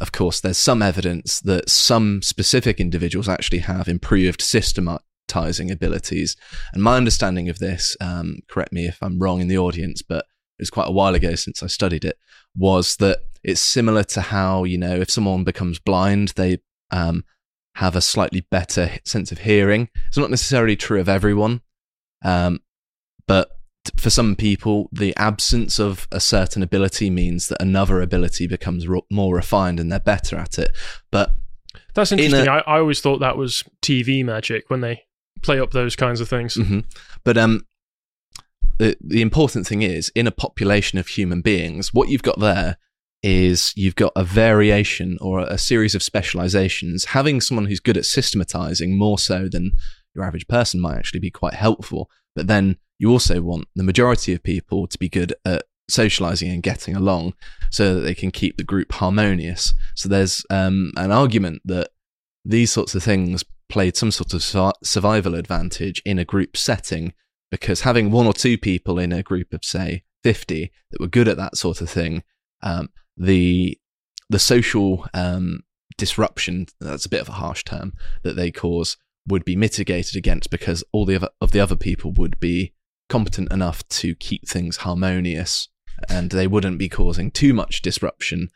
of 0.00 0.12
course, 0.12 0.40
there's 0.40 0.58
some 0.58 0.82
evidence 0.82 1.40
that 1.40 1.68
some 1.68 2.22
specific 2.22 2.80
individuals 2.80 3.28
actually 3.28 3.58
have 3.60 3.88
improved 3.88 4.40
systematizing 4.40 5.70
abilities. 5.70 6.36
And 6.72 6.82
my 6.82 6.96
understanding 6.96 7.48
of 7.48 7.58
this, 7.58 7.96
um, 8.00 8.38
correct 8.48 8.72
me 8.72 8.86
if 8.86 8.98
I'm 9.02 9.18
wrong 9.18 9.40
in 9.40 9.48
the 9.48 9.58
audience, 9.58 10.02
but 10.02 10.24
it 10.58 10.62
was 10.62 10.70
quite 10.70 10.88
a 10.88 10.92
while 10.92 11.14
ago 11.14 11.34
since 11.34 11.62
I 11.62 11.66
studied 11.66 12.04
it, 12.04 12.18
was 12.56 12.96
that 12.96 13.18
it's 13.42 13.60
similar 13.60 14.04
to 14.04 14.20
how, 14.20 14.64
you 14.64 14.78
know, 14.78 14.96
if 14.96 15.10
someone 15.10 15.44
becomes 15.44 15.78
blind, 15.78 16.32
they 16.36 16.58
um, 16.90 17.24
have 17.76 17.94
a 17.94 18.00
slightly 18.00 18.46
better 18.50 18.90
sense 19.04 19.30
of 19.32 19.38
hearing. 19.38 19.88
It's 20.08 20.18
not 20.18 20.30
necessarily 20.30 20.76
true 20.76 21.00
of 21.00 21.08
everyone, 21.08 21.60
um, 22.24 22.60
but 23.26 23.50
for 23.96 24.10
some 24.10 24.36
people, 24.36 24.88
the 24.92 25.16
absence 25.16 25.78
of 25.78 26.08
a 26.10 26.20
certain 26.20 26.62
ability 26.62 27.10
means 27.10 27.48
that 27.48 27.60
another 27.62 28.00
ability 28.00 28.46
becomes 28.46 28.86
more 29.10 29.34
refined 29.34 29.80
and 29.80 29.90
they're 29.90 30.00
better 30.00 30.36
at 30.36 30.58
it. 30.58 30.70
But 31.10 31.34
that's 31.94 32.12
interesting. 32.12 32.46
A, 32.46 32.52
I, 32.52 32.58
I 32.58 32.78
always 32.78 33.00
thought 33.00 33.18
that 33.18 33.36
was 33.36 33.64
TV 33.82 34.24
magic 34.24 34.70
when 34.70 34.80
they 34.80 35.04
play 35.42 35.60
up 35.60 35.70
those 35.70 35.96
kinds 35.96 36.20
of 36.20 36.28
things. 36.28 36.54
Mm-hmm. 36.54 36.80
But 37.24 37.38
um, 37.38 37.66
the 38.78 38.96
the 39.00 39.22
important 39.22 39.66
thing 39.66 39.82
is 39.82 40.10
in 40.14 40.26
a 40.26 40.32
population 40.32 40.98
of 40.98 41.08
human 41.08 41.40
beings, 41.40 41.92
what 41.92 42.08
you've 42.08 42.22
got 42.22 42.40
there 42.40 42.76
is 43.22 43.72
you've 43.76 43.96
got 43.96 44.12
a 44.14 44.22
variation 44.22 45.18
or 45.20 45.40
a 45.40 45.58
series 45.58 45.94
of 45.94 46.02
specializations. 46.02 47.06
Having 47.06 47.40
someone 47.40 47.66
who's 47.66 47.80
good 47.80 47.96
at 47.96 48.06
systematizing 48.06 48.96
more 48.96 49.18
so 49.18 49.48
than 49.48 49.72
your 50.14 50.24
average 50.24 50.46
person 50.48 50.80
might 50.80 50.96
actually 50.96 51.20
be 51.20 51.30
quite 51.30 51.54
helpful. 51.54 52.10
But 52.34 52.46
then 52.46 52.78
you 52.98 53.10
also 53.10 53.40
want 53.40 53.66
the 53.74 53.84
majority 53.84 54.32
of 54.34 54.42
people 54.42 54.86
to 54.86 54.98
be 54.98 55.08
good 55.08 55.34
at 55.44 55.64
socializing 55.88 56.50
and 56.50 56.62
getting 56.62 56.94
along 56.94 57.34
so 57.70 57.94
that 57.94 58.00
they 58.00 58.14
can 58.14 58.30
keep 58.30 58.56
the 58.56 58.64
group 58.64 58.92
harmonious. 58.92 59.74
So 59.94 60.08
there's 60.08 60.44
um, 60.50 60.92
an 60.96 61.10
argument 61.10 61.62
that 61.64 61.90
these 62.44 62.70
sorts 62.70 62.94
of 62.94 63.02
things 63.02 63.44
played 63.68 63.96
some 63.96 64.10
sort 64.10 64.34
of 64.34 64.42
survival 64.82 65.34
advantage 65.34 66.02
in 66.04 66.18
a 66.18 66.24
group 66.24 66.56
setting 66.56 67.12
because 67.50 67.82
having 67.82 68.10
one 68.10 68.26
or 68.26 68.32
two 68.32 68.58
people 68.58 68.98
in 68.98 69.12
a 69.12 69.22
group 69.22 69.52
of 69.52 69.64
say 69.64 70.04
50 70.24 70.70
that 70.90 71.00
were 71.00 71.06
good 71.06 71.28
at 71.28 71.36
that 71.36 71.56
sort 71.56 71.80
of 71.80 71.88
thing 71.88 72.22
um, 72.62 72.88
the 73.16 73.78
the 74.30 74.38
social 74.38 75.06
um, 75.14 75.62
disruption 75.96 76.66
that's 76.80 77.06
a 77.06 77.08
bit 77.08 77.20
of 77.20 77.28
a 77.28 77.32
harsh 77.32 77.64
term 77.64 77.92
that 78.22 78.36
they 78.36 78.50
cause 78.50 78.96
would 79.28 79.44
be 79.44 79.56
mitigated 79.56 80.16
against 80.16 80.50
because 80.50 80.84
all 80.92 81.04
the 81.04 81.16
other 81.16 81.28
of 81.40 81.52
the 81.52 81.60
other 81.60 81.76
people 81.76 82.12
would 82.12 82.38
be 82.40 82.72
competent 83.08 83.50
enough 83.52 83.86
to 83.88 84.14
keep 84.14 84.46
things 84.46 84.78
harmonious 84.78 85.68
and 86.08 86.30
they 86.30 86.46
wouldn't 86.46 86.78
be 86.78 86.88
causing 86.88 87.30
too 87.30 87.54
much 87.54 87.82
disruption 87.82 88.50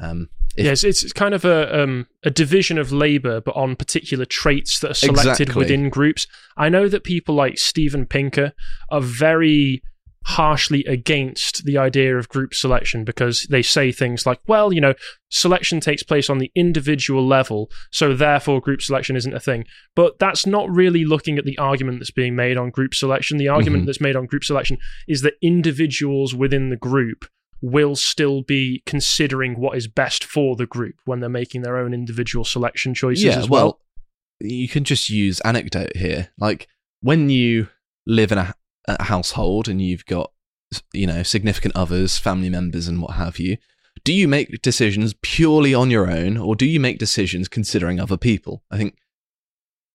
um, 0.00 0.28
yes, 0.56 0.84
it's 0.84 1.12
kind 1.12 1.34
of 1.34 1.44
a 1.44 1.82
um, 1.82 2.06
a 2.24 2.30
division 2.30 2.78
of 2.78 2.92
labor, 2.92 3.40
but 3.40 3.54
on 3.54 3.76
particular 3.76 4.24
traits 4.24 4.80
that 4.80 4.92
are 4.92 4.94
selected 4.94 5.42
exactly. 5.42 5.56
within 5.56 5.90
groups. 5.90 6.26
I 6.56 6.68
know 6.68 6.88
that 6.88 7.04
people 7.04 7.34
like 7.34 7.58
Steven 7.58 8.06
Pinker 8.06 8.52
are 8.90 9.00
very 9.00 9.82
harshly 10.24 10.84
against 10.84 11.64
the 11.64 11.78
idea 11.78 12.16
of 12.16 12.28
group 12.28 12.54
selection 12.54 13.04
because 13.04 13.46
they 13.50 13.62
say 13.62 13.90
things 13.90 14.26
like, 14.26 14.40
well, 14.46 14.72
you 14.72 14.80
know, 14.80 14.94
selection 15.30 15.80
takes 15.80 16.02
place 16.02 16.28
on 16.28 16.38
the 16.38 16.52
individual 16.54 17.26
level, 17.26 17.70
so 17.90 18.14
therefore 18.14 18.60
group 18.60 18.82
selection 18.82 19.16
isn't 19.16 19.34
a 19.34 19.40
thing. 19.40 19.64
But 19.96 20.18
that's 20.18 20.46
not 20.46 20.70
really 20.70 21.04
looking 21.04 21.38
at 21.38 21.44
the 21.44 21.58
argument 21.58 22.00
that's 22.00 22.10
being 22.10 22.36
made 22.36 22.56
on 22.56 22.70
group 22.70 22.94
selection. 22.94 23.38
The 23.38 23.48
argument 23.48 23.82
mm-hmm. 23.82 23.86
that's 23.86 24.00
made 24.00 24.16
on 24.16 24.26
group 24.26 24.44
selection 24.44 24.78
is 25.08 25.22
that 25.22 25.34
individuals 25.42 26.34
within 26.34 26.68
the 26.70 26.76
group 26.76 27.24
will 27.62 27.96
still 27.96 28.42
be 28.42 28.82
considering 28.86 29.58
what 29.58 29.76
is 29.76 29.86
best 29.86 30.24
for 30.24 30.56
the 30.56 30.66
group 30.66 30.94
when 31.04 31.20
they're 31.20 31.28
making 31.28 31.62
their 31.62 31.76
own 31.76 31.92
individual 31.92 32.44
selection 32.44 32.94
choices 32.94 33.24
yeah, 33.24 33.38
as 33.38 33.48
well. 33.48 33.64
well. 33.64 33.80
You 34.40 34.68
can 34.68 34.84
just 34.84 35.10
use 35.10 35.40
anecdote 35.40 35.94
here. 35.96 36.28
Like 36.38 36.68
when 37.02 37.28
you 37.28 37.68
live 38.06 38.32
in 38.32 38.38
a 38.38 38.54
a 38.98 39.04
household 39.04 39.68
and 39.68 39.80
you've 39.82 40.06
got 40.06 40.32
you 40.92 41.06
know 41.06 41.22
significant 41.22 41.74
others 41.76 42.16
family 42.16 42.48
members 42.48 42.88
and 42.88 43.02
what 43.02 43.12
have 43.16 43.38
you 43.38 43.56
do 44.04 44.12
you 44.12 44.26
make 44.26 44.62
decisions 44.62 45.14
purely 45.20 45.74
on 45.74 45.90
your 45.90 46.10
own 46.10 46.36
or 46.36 46.54
do 46.54 46.64
you 46.64 46.80
make 46.80 46.98
decisions 46.98 47.48
considering 47.48 48.00
other 48.00 48.16
people 48.16 48.62
i 48.70 48.76
think 48.76 48.96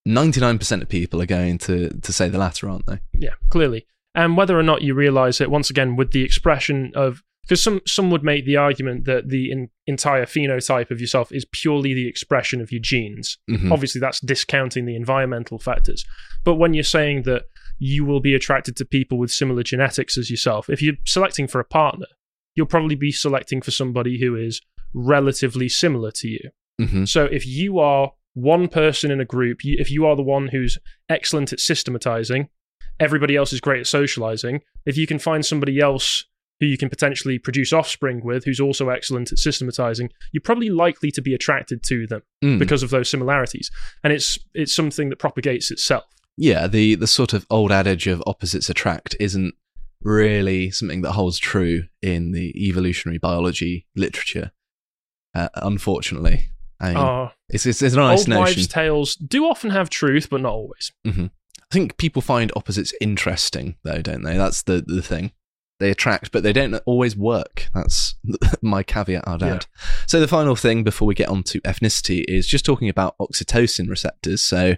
99% 0.07 0.83
of 0.83 0.89
people 0.89 1.19
are 1.19 1.25
going 1.25 1.57
to 1.57 1.89
to 1.89 2.13
say 2.13 2.29
the 2.29 2.37
latter 2.37 2.69
aren't 2.69 2.85
they 2.85 2.99
yeah 3.13 3.33
clearly 3.49 3.87
and 4.13 4.37
whether 4.37 4.57
or 4.57 4.63
not 4.63 4.83
you 4.83 4.93
realize 4.93 5.41
it 5.41 5.49
once 5.49 5.69
again 5.69 5.95
with 5.95 6.11
the 6.11 6.23
expression 6.23 6.91
of 6.93 7.23
because 7.45 7.61
some 7.61 7.81
some 7.85 8.09
would 8.09 8.23
make 8.23 8.45
the 8.45 8.57
argument 8.57 9.05
that 9.05 9.29
the 9.29 9.51
in, 9.51 9.69
entire 9.85 10.25
phenotype 10.25 10.89
of 10.89 10.99
yourself 10.99 11.31
is 11.31 11.45
purely 11.45 11.93
the 11.93 12.07
expression 12.07 12.59
of 12.59 12.71
your 12.71 12.81
genes. 12.81 13.37
Mm-hmm. 13.49 13.71
Obviously, 13.71 14.01
that's 14.01 14.19
discounting 14.19 14.85
the 14.85 14.95
environmental 14.95 15.59
factors. 15.59 16.05
But 16.43 16.55
when 16.55 16.73
you're 16.73 16.83
saying 16.83 17.23
that 17.23 17.43
you 17.77 18.05
will 18.05 18.19
be 18.19 18.33
attracted 18.33 18.75
to 18.77 18.85
people 18.85 19.17
with 19.17 19.31
similar 19.31 19.63
genetics 19.63 20.17
as 20.17 20.29
yourself. 20.29 20.69
If 20.69 20.81
you're 20.81 20.95
selecting 21.05 21.47
for 21.47 21.59
a 21.59 21.65
partner, 21.65 22.07
you'll 22.55 22.65
probably 22.67 22.95
be 22.95 23.11
selecting 23.11 23.61
for 23.61 23.71
somebody 23.71 24.19
who 24.19 24.35
is 24.35 24.61
relatively 24.93 25.69
similar 25.69 26.11
to 26.11 26.27
you. 26.27 26.49
Mm-hmm. 26.81 27.05
So 27.05 27.25
if 27.25 27.45
you 27.45 27.79
are 27.79 28.13
one 28.33 28.67
person 28.67 29.11
in 29.11 29.21
a 29.21 29.25
group, 29.25 29.59
if 29.63 29.91
you 29.91 30.05
are 30.05 30.15
the 30.15 30.23
one 30.23 30.47
who's 30.47 30.77
excellent 31.09 31.53
at 31.53 31.59
systematizing, 31.59 32.49
everybody 32.99 33.35
else 33.35 33.53
is 33.53 33.61
great 33.61 33.81
at 33.81 33.87
socializing. 33.87 34.61
If 34.85 34.97
you 34.97 35.07
can 35.07 35.19
find 35.19 35.45
somebody 35.45 35.79
else 35.79 36.25
who 36.59 36.65
you 36.65 36.77
can 36.77 36.89
potentially 36.89 37.37
produce 37.37 37.73
offspring 37.73 38.21
with 38.23 38.45
who's 38.45 38.61
also 38.61 38.89
excellent 38.89 39.31
at 39.31 39.37
systematizing, 39.37 40.09
you're 40.31 40.41
probably 40.41 40.69
likely 40.69 41.11
to 41.11 41.21
be 41.21 41.33
attracted 41.33 41.83
to 41.83 42.07
them 42.07 42.21
mm. 42.43 42.57
because 42.57 42.83
of 42.83 42.89
those 42.89 43.09
similarities. 43.09 43.69
And 44.03 44.13
it's 44.13 44.39
it's 44.53 44.73
something 44.73 45.09
that 45.09 45.19
propagates 45.19 45.71
itself 45.71 46.05
yeah, 46.37 46.67
the 46.67 46.95
the 46.95 47.07
sort 47.07 47.33
of 47.33 47.45
old 47.49 47.71
adage 47.71 48.07
of 48.07 48.23
opposites 48.25 48.69
attract 48.69 49.15
isn't 49.19 49.55
really 50.01 50.69
something 50.69 51.01
that 51.01 51.13
holds 51.13 51.39
true 51.39 51.83
in 52.01 52.31
the 52.31 52.53
evolutionary 52.67 53.17
biology 53.17 53.87
literature. 53.95 54.51
Uh, 55.33 55.49
unfortunately, 55.55 56.49
I 56.79 56.87
mean, 56.89 56.97
uh, 56.97 57.29
it's, 57.49 57.65
it's, 57.65 57.81
it's 57.81 57.95
a 57.95 57.99
nice 57.99 58.19
old 58.19 58.27
notion. 58.27 58.43
wives' 58.43 58.67
tales 58.67 59.15
do 59.15 59.45
often 59.45 59.71
have 59.71 59.89
truth, 59.89 60.29
but 60.29 60.41
not 60.41 60.53
always. 60.53 60.91
Mm-hmm. 61.05 61.25
I 61.25 61.73
think 61.73 61.97
people 61.97 62.21
find 62.21 62.51
opposites 62.55 62.93
interesting, 63.01 63.75
though, 63.83 64.01
don't 64.01 64.23
they? 64.23 64.37
That's 64.37 64.63
the 64.63 64.83
the 64.85 65.01
thing. 65.01 65.31
They 65.79 65.91
attract, 65.91 66.31
but 66.31 66.43
they 66.43 66.53
don't 66.53 66.75
always 66.85 67.17
work. 67.17 67.67
That's 67.73 68.15
my 68.61 68.81
caveat 68.81 69.27
I'd 69.27 69.43
add. 69.43 69.65
Yeah. 69.77 69.89
So 70.07 70.19
the 70.21 70.27
final 70.27 70.55
thing 70.55 70.83
before 70.83 71.05
we 71.05 71.15
get 71.15 71.27
on 71.27 71.43
to 71.43 71.59
ethnicity 71.61 72.23
is 72.27 72.47
just 72.47 72.63
talking 72.63 72.87
about 72.87 73.17
oxytocin 73.19 73.89
receptors. 73.89 74.43
So 74.43 74.75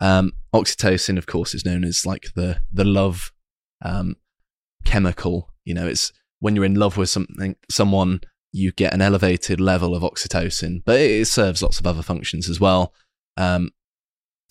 um, 0.00 0.32
oxytocin, 0.54 1.18
of 1.18 1.26
course, 1.26 1.54
is 1.54 1.64
known 1.64 1.84
as 1.84 2.06
like 2.06 2.32
the 2.34 2.60
the 2.72 2.84
love 2.84 3.32
um, 3.82 4.16
chemical. 4.84 5.50
You 5.64 5.74
know, 5.74 5.86
it's 5.86 6.12
when 6.40 6.54
you're 6.56 6.64
in 6.64 6.74
love 6.74 6.96
with 6.96 7.10
something, 7.10 7.56
someone, 7.70 8.20
you 8.52 8.72
get 8.72 8.94
an 8.94 9.02
elevated 9.02 9.60
level 9.60 9.94
of 9.94 10.02
oxytocin, 10.02 10.82
but 10.84 11.00
it, 11.00 11.10
it 11.10 11.26
serves 11.26 11.62
lots 11.62 11.80
of 11.80 11.86
other 11.86 12.02
functions 12.02 12.48
as 12.48 12.60
well. 12.60 12.94
Um, 13.36 13.70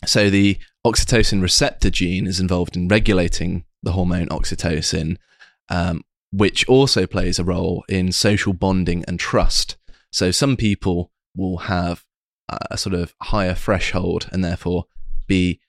so 0.05 0.29
the 0.29 0.57
oxytocin 0.85 1.41
receptor 1.41 1.89
gene 1.89 2.27
is 2.27 2.39
involved 2.39 2.75
in 2.75 2.87
regulating 2.87 3.65
the 3.81 3.93
hormone 3.93 4.27
oxytocin, 4.27 5.17
um, 5.69 6.03
which 6.31 6.67
also 6.67 7.07
plays 7.07 7.39
a 7.39 7.43
role 7.43 7.83
in 7.89 8.11
social 8.11 8.53
bonding 8.53 9.03
and 9.07 9.19
trust. 9.19 9.77
So 10.11 10.31
some 10.31 10.55
people 10.55 11.11
will 11.35 11.57
have 11.57 12.05
a 12.71 12.77
sort 12.77 12.93
of 12.93 13.13
higher 13.23 13.53
threshold 13.53 14.29
and 14.31 14.43
therefore 14.43 14.85
be 15.27 15.59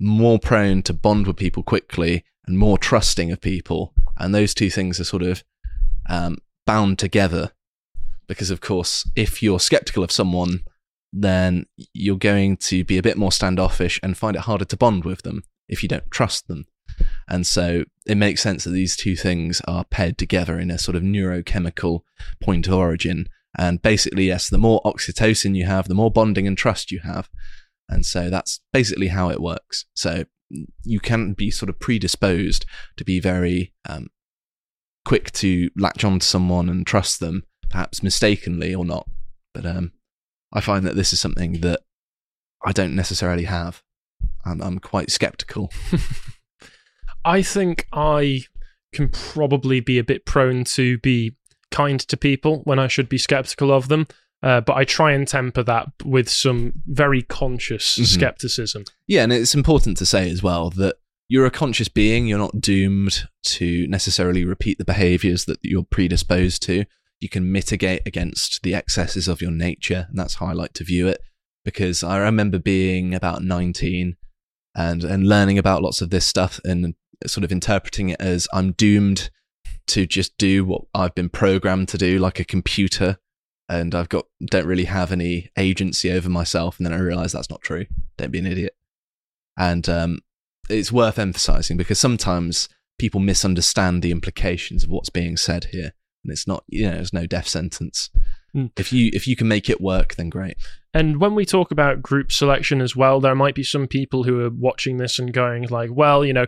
more 0.00 0.38
prone 0.38 0.82
to 0.82 0.94
bond 0.94 1.26
with 1.26 1.36
people 1.36 1.62
quickly 1.62 2.24
and 2.46 2.58
more 2.58 2.78
trusting 2.78 3.30
of 3.30 3.40
people. 3.40 3.92
And 4.16 4.34
those 4.34 4.54
two 4.54 4.70
things 4.70 4.98
are 4.98 5.04
sort 5.04 5.22
of 5.22 5.44
um, 6.08 6.38
bound 6.66 6.98
together 6.98 7.52
because, 8.26 8.50
of 8.50 8.60
course, 8.60 9.08
if 9.14 9.42
you're 9.42 9.60
skeptical 9.60 10.02
of 10.02 10.10
someone, 10.10 10.60
then 11.12 11.66
you're 11.92 12.16
going 12.16 12.56
to 12.56 12.84
be 12.84 12.96
a 12.96 13.02
bit 13.02 13.16
more 13.16 13.32
standoffish 13.32 14.00
and 14.02 14.16
find 14.16 14.36
it 14.36 14.42
harder 14.42 14.64
to 14.64 14.76
bond 14.76 15.04
with 15.04 15.22
them 15.22 15.42
if 15.68 15.82
you 15.82 15.88
don't 15.88 16.10
trust 16.10 16.48
them. 16.48 16.66
And 17.28 17.46
so 17.46 17.84
it 18.06 18.16
makes 18.16 18.42
sense 18.42 18.64
that 18.64 18.70
these 18.70 18.96
two 18.96 19.16
things 19.16 19.60
are 19.66 19.84
paired 19.84 20.18
together 20.18 20.58
in 20.58 20.70
a 20.70 20.78
sort 20.78 20.96
of 20.96 21.02
neurochemical 21.02 22.00
point 22.40 22.66
of 22.66 22.74
origin. 22.74 23.28
And 23.56 23.82
basically, 23.82 24.26
yes, 24.26 24.48
the 24.48 24.58
more 24.58 24.80
oxytocin 24.82 25.56
you 25.56 25.66
have, 25.66 25.88
the 25.88 25.94
more 25.94 26.10
bonding 26.10 26.46
and 26.46 26.56
trust 26.56 26.90
you 26.90 27.00
have. 27.00 27.28
And 27.90 28.06
so 28.06 28.30
that's 28.30 28.60
basically 28.72 29.08
how 29.08 29.30
it 29.30 29.40
works. 29.40 29.84
So 29.94 30.24
you 30.84 31.00
can 31.00 31.32
be 31.32 31.50
sort 31.50 31.68
of 31.68 31.78
predisposed 31.78 32.64
to 32.96 33.04
be 33.04 33.20
very 33.20 33.72
um, 33.88 34.08
quick 35.04 35.30
to 35.32 35.70
latch 35.76 36.04
on 36.04 36.20
to 36.20 36.26
someone 36.26 36.68
and 36.68 36.86
trust 36.86 37.20
them, 37.20 37.44
perhaps 37.68 38.02
mistakenly 38.02 38.74
or 38.74 38.84
not. 38.84 39.08
But 39.52 39.66
um, 39.66 39.92
I 40.52 40.60
find 40.60 40.86
that 40.86 40.96
this 40.96 41.12
is 41.12 41.20
something 41.20 41.60
that 41.60 41.80
I 42.64 42.72
don't 42.72 42.94
necessarily 42.94 43.44
have. 43.44 43.82
I'm, 44.44 44.60
I'm 44.60 44.78
quite 44.78 45.10
skeptical. 45.10 45.72
I 47.24 47.42
think 47.42 47.86
I 47.92 48.42
can 48.92 49.08
probably 49.08 49.80
be 49.80 49.98
a 49.98 50.04
bit 50.04 50.24
prone 50.26 50.64
to 50.64 50.98
be 50.98 51.36
kind 51.70 52.00
to 52.00 52.16
people 52.16 52.62
when 52.64 52.78
I 52.78 52.88
should 52.88 53.08
be 53.08 53.18
skeptical 53.18 53.72
of 53.72 53.88
them. 53.88 54.06
Uh, 54.42 54.60
but 54.60 54.76
I 54.76 54.84
try 54.84 55.12
and 55.12 55.28
temper 55.28 55.62
that 55.64 55.88
with 56.04 56.28
some 56.28 56.72
very 56.86 57.22
conscious 57.22 57.98
Mhm. 57.98 58.06
skepticism. 58.06 58.84
Yeah, 59.06 59.24
and 59.24 59.32
it's 59.32 59.54
important 59.54 59.96
to 59.98 60.06
say 60.06 60.30
as 60.30 60.42
well 60.42 60.70
that 60.70 60.96
you're 61.28 61.46
a 61.46 61.50
conscious 61.50 61.88
being. 61.88 62.26
You're 62.26 62.38
not 62.38 62.60
doomed 62.60 63.28
to 63.44 63.86
necessarily 63.88 64.44
repeat 64.44 64.78
the 64.78 64.84
behaviors 64.84 65.44
that 65.44 65.58
you're 65.62 65.84
predisposed 65.84 66.62
to. 66.62 66.84
You 67.20 67.28
can 67.28 67.52
mitigate 67.52 68.02
against 68.06 68.62
the 68.62 68.74
excesses 68.74 69.28
of 69.28 69.42
your 69.42 69.50
nature, 69.50 70.06
and 70.08 70.18
that's 70.18 70.36
how 70.36 70.46
I 70.46 70.52
like 70.54 70.72
to 70.74 70.84
view 70.84 71.06
it. 71.06 71.20
Because 71.64 72.02
I 72.02 72.16
remember 72.16 72.58
being 72.58 73.14
about 73.14 73.44
19 73.44 74.16
and 74.74 75.04
and 75.04 75.28
learning 75.28 75.58
about 75.58 75.82
lots 75.82 76.00
of 76.00 76.08
this 76.10 76.26
stuff 76.26 76.58
and 76.64 76.94
sort 77.26 77.44
of 77.44 77.52
interpreting 77.52 78.08
it 78.08 78.20
as 78.20 78.48
I'm 78.54 78.72
doomed 78.72 79.28
to 79.88 80.06
just 80.06 80.38
do 80.38 80.64
what 80.64 80.82
I've 80.94 81.14
been 81.14 81.28
programmed 81.28 81.88
to 81.88 81.98
do, 81.98 82.18
like 82.18 82.40
a 82.40 82.44
computer, 82.44 83.18
and 83.70 83.94
I've 83.94 84.08
got 84.08 84.26
don't 84.44 84.66
really 84.66 84.84
have 84.84 85.12
any 85.12 85.50
agency 85.56 86.10
over 86.10 86.28
myself. 86.28 86.78
And 86.78 86.84
then 86.84 86.92
I 86.92 86.98
realize 86.98 87.32
that's 87.32 87.48
not 87.48 87.62
true. 87.62 87.86
Don't 88.16 88.32
be 88.32 88.40
an 88.40 88.46
idiot. 88.46 88.74
And 89.56 89.88
um, 89.88 90.18
it's 90.68 90.90
worth 90.90 91.18
emphasizing 91.18 91.76
because 91.76 91.98
sometimes 91.98 92.68
people 92.98 93.20
misunderstand 93.20 94.02
the 94.02 94.10
implications 94.10 94.82
of 94.82 94.90
what's 94.90 95.08
being 95.08 95.36
said 95.36 95.66
here, 95.66 95.92
and 96.24 96.32
it's 96.32 96.48
not 96.48 96.64
you 96.66 96.86
know 96.86 96.96
there's 96.96 97.12
no 97.12 97.26
death 97.26 97.46
sentence. 97.46 98.10
Mm. 98.54 98.72
If 98.76 98.92
you 98.92 99.10
if 99.14 99.28
you 99.28 99.36
can 99.36 99.46
make 99.46 99.70
it 99.70 99.80
work, 99.80 100.16
then 100.16 100.30
great. 100.30 100.56
And 100.92 101.20
when 101.20 101.36
we 101.36 101.46
talk 101.46 101.70
about 101.70 102.02
group 102.02 102.32
selection 102.32 102.80
as 102.80 102.96
well, 102.96 103.20
there 103.20 103.36
might 103.36 103.54
be 103.54 103.62
some 103.62 103.86
people 103.86 104.24
who 104.24 104.44
are 104.44 104.50
watching 104.50 104.96
this 104.96 105.20
and 105.20 105.32
going 105.32 105.68
like, 105.68 105.90
well, 105.92 106.24
you 106.24 106.32
know, 106.32 106.46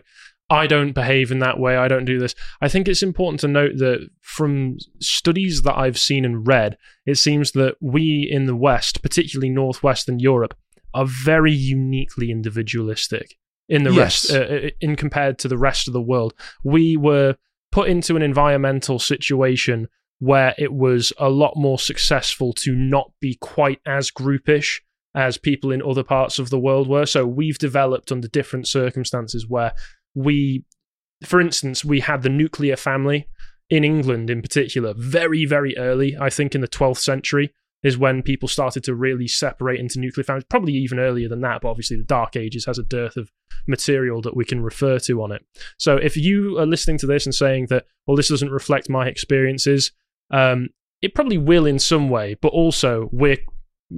I 0.49 0.67
don't 0.67 0.93
behave 0.93 1.31
in 1.31 1.39
that 1.39 1.59
way. 1.59 1.77
I 1.77 1.87
don't 1.87 2.05
do 2.05 2.19
this. 2.19 2.35
I 2.61 2.67
think 2.67 2.87
it's 2.87 3.01
important 3.01 3.39
to 3.41 3.47
note 3.47 3.77
that 3.77 4.07
from 4.21 4.77
studies 4.99 5.61
that 5.63 5.77
I've 5.77 5.97
seen 5.97 6.25
and 6.25 6.45
read, 6.47 6.77
it 7.05 7.15
seems 7.15 7.53
that 7.53 7.75
we 7.81 8.27
in 8.29 8.45
the 8.45 8.55
West, 8.55 9.01
particularly 9.01 9.49
Northwestern 9.49 10.19
Europe, 10.19 10.55
are 10.93 11.05
very 11.05 11.53
uniquely 11.53 12.29
individualistic 12.29 13.35
in 13.69 13.83
the 13.83 13.91
Yes. 13.91 14.29
rest, 14.29 14.51
uh, 14.51 14.69
in 14.81 14.95
compared 14.95 15.39
to 15.39 15.47
the 15.47 15.57
rest 15.57 15.87
of 15.87 15.93
the 15.93 16.01
world. 16.01 16.33
We 16.63 16.97
were 16.97 17.35
put 17.71 17.89
into 17.89 18.15
an 18.15 18.21
environmental 18.21 18.99
situation 18.99 19.87
where 20.19 20.53
it 20.57 20.71
was 20.71 21.11
a 21.17 21.29
lot 21.29 21.53
more 21.55 21.79
successful 21.79 22.53
to 22.53 22.75
not 22.75 23.11
be 23.19 23.35
quite 23.41 23.79
as 23.85 24.11
groupish 24.11 24.81
as 25.15 25.37
people 25.37 25.71
in 25.71 25.81
other 25.81 26.03
parts 26.03 26.37
of 26.39 26.49
the 26.49 26.59
world 26.59 26.87
were. 26.87 27.05
So 27.05 27.25
we've 27.25 27.57
developed 27.57 28.11
under 28.11 28.27
different 28.27 28.67
circumstances 28.67 29.47
where 29.47 29.73
we, 30.15 30.65
for 31.23 31.39
instance, 31.41 31.83
we 31.83 31.99
had 31.99 32.21
the 32.21 32.29
nuclear 32.29 32.75
family 32.75 33.27
in 33.69 33.83
England 33.83 34.29
in 34.29 34.41
particular 34.41 34.93
very, 34.95 35.45
very 35.45 35.77
early. 35.77 36.15
I 36.19 36.29
think 36.29 36.53
in 36.53 36.61
the 36.61 36.67
12th 36.67 36.99
century 36.99 37.53
is 37.81 37.97
when 37.97 38.23
people 38.23 38.47
started 38.47 38.83
to 38.85 38.95
really 38.95 39.27
separate 39.27 39.79
into 39.79 39.99
nuclear 39.99 40.23
families, 40.23 40.45
probably 40.49 40.73
even 40.73 40.99
earlier 40.99 41.27
than 41.27 41.41
that, 41.41 41.61
but 41.61 41.69
obviously 41.69 41.97
the 41.97 42.03
Dark 42.03 42.35
Ages 42.35 42.65
has 42.65 42.79
a 42.79 42.83
dearth 42.83 43.17
of 43.17 43.29
material 43.67 44.21
that 44.21 44.37
we 44.37 44.45
can 44.45 44.63
refer 44.63 44.99
to 44.99 45.21
on 45.21 45.31
it. 45.31 45.45
So 45.77 45.97
if 45.97 46.15
you 46.15 46.57
are 46.59 46.65
listening 46.65 46.97
to 46.99 47.07
this 47.07 47.25
and 47.25 47.35
saying 47.35 47.67
that, 47.69 47.85
well, 48.07 48.15
this 48.15 48.29
doesn't 48.29 48.51
reflect 48.51 48.89
my 48.89 49.07
experiences, 49.07 49.91
um, 50.31 50.69
it 51.01 51.13
probably 51.13 51.37
will 51.37 51.65
in 51.65 51.77
some 51.77 52.09
way, 52.09 52.35
but 52.41 52.49
also 52.49 53.09
we're 53.11 53.37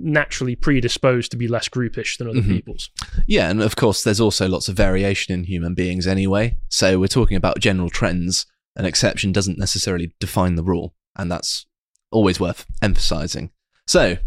naturally 0.04 0.56
predisposed 0.56 1.32
to 1.32 1.38
be 1.38 1.48
less 1.48 1.70
groupish 1.70 2.18
than 2.18 2.28
other 2.28 2.42
Mhm. 2.42 2.50
people's. 2.50 2.90
Yeah, 3.28 3.50
and 3.50 3.62
of 3.62 3.76
course, 3.76 4.04
there's 4.04 4.20
also 4.20 4.48
lots 4.48 4.68
of 4.68 4.76
variation 4.76 5.34
in 5.34 5.46
human 5.46 5.74
beings 5.74 6.06
anyway. 6.08 6.58
So 6.70 7.00
we're 7.00 7.08
talking 7.08 7.38
about 7.38 7.60
general 7.60 7.90
trends. 7.90 8.46
An 8.76 8.86
exception 8.86 9.32
doesn't 9.32 9.58
necessarily 9.58 10.14
define 10.20 10.56
the 10.56 10.64
rule, 10.64 10.96
and 11.16 11.32
that's 11.32 11.66
always 12.12 12.40
worth 12.40 12.66
emphasizing. 12.82 13.52
So, 13.88 14.18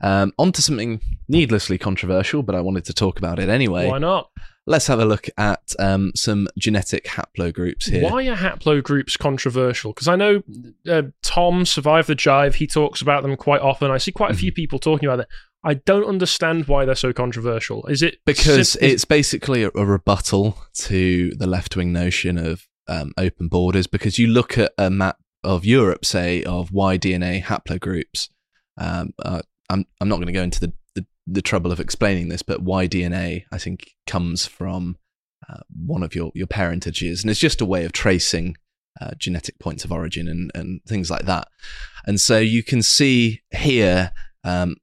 um, 0.00 0.32
on 0.38 0.52
to 0.52 0.62
something 0.62 1.00
needlessly 1.28 1.78
controversial, 1.78 2.42
but 2.42 2.54
I 2.54 2.60
wanted 2.60 2.84
to 2.86 2.92
talk 2.94 3.18
about 3.18 3.38
it 3.38 3.48
anyway. 3.48 3.86
Why 3.88 3.98
not? 3.98 4.30
Let's 4.66 4.86
have 4.86 5.00
a 5.00 5.04
look 5.04 5.28
at 5.36 5.72
um, 5.78 6.12
some 6.14 6.46
genetic 6.58 7.04
haplogroups 7.06 7.88
here. 7.90 8.04
Why 8.04 8.26
are 8.28 8.36
haplogroups 8.36 9.18
controversial? 9.18 9.92
Because 9.92 10.06
I 10.06 10.16
know 10.16 10.42
uh, 10.88 11.02
Tom, 11.22 11.64
Survive 11.64 12.06
the 12.06 12.14
Jive, 12.14 12.54
he 12.54 12.66
talks 12.66 13.00
about 13.02 13.22
them 13.22 13.36
quite 13.36 13.62
often. 13.62 13.90
I 13.90 13.98
see 13.98 14.12
quite 14.12 14.30
a 14.30 14.34
Mm-hmm. 14.34 14.40
few 14.40 14.52
people 14.52 14.78
talking 14.78 15.08
about 15.08 15.20
it. 15.20 15.28
I 15.64 15.74
don't 15.74 16.04
understand 16.06 16.68
why 16.68 16.84
they're 16.84 16.94
so 16.94 17.12
controversial. 17.12 17.84
Is 17.86 18.00
it 18.02 18.18
Because 18.24 18.72
sim- 18.72 18.82
it's 18.88 19.04
basically 19.04 19.64
a, 19.64 19.70
a 19.74 19.84
rebuttal 19.84 20.56
to 20.74 21.30
the 21.34 21.46
left 21.46 21.74
wing 21.76 21.92
notion 21.92 22.38
of 22.38 22.66
um, 22.86 23.12
open 23.18 23.48
borders. 23.48 23.86
Because 23.86 24.18
you 24.18 24.26
look 24.28 24.56
at 24.56 24.72
a 24.78 24.88
map 24.88 25.16
of 25.42 25.64
Europe, 25.64 26.04
say, 26.04 26.44
of 26.44 26.70
Y 26.70 26.96
DNA 26.96 27.42
haplogroups. 27.42 28.28
Um, 28.78 29.12
uh, 29.18 29.42
I'm, 29.70 29.86
I'm 30.00 30.08
not 30.08 30.16
going 30.16 30.26
to 30.26 30.32
go 30.32 30.42
into 30.42 30.60
the, 30.60 30.72
the, 30.94 31.06
the 31.26 31.42
trouble 31.42 31.72
of 31.72 31.80
explaining 31.80 32.28
this, 32.28 32.42
but 32.42 32.62
Y 32.62 32.88
DNA, 32.88 33.44
I 33.52 33.58
think, 33.58 33.94
comes 34.06 34.46
from 34.46 34.96
uh, 35.48 35.60
one 35.74 36.02
of 36.02 36.14
your, 36.14 36.32
your 36.34 36.46
parentages. 36.46 37.22
And 37.22 37.30
it's 37.30 37.40
just 37.40 37.60
a 37.60 37.66
way 37.66 37.84
of 37.84 37.92
tracing 37.92 38.56
uh, 39.00 39.12
genetic 39.16 39.58
points 39.58 39.84
of 39.84 39.92
origin 39.92 40.28
and, 40.28 40.50
and 40.54 40.80
things 40.86 41.10
like 41.10 41.24
that. 41.26 41.48
And 42.06 42.20
so 42.20 42.38
you 42.38 42.62
can 42.62 42.82
see 42.82 43.40
here 43.50 44.12
um, 44.44 44.76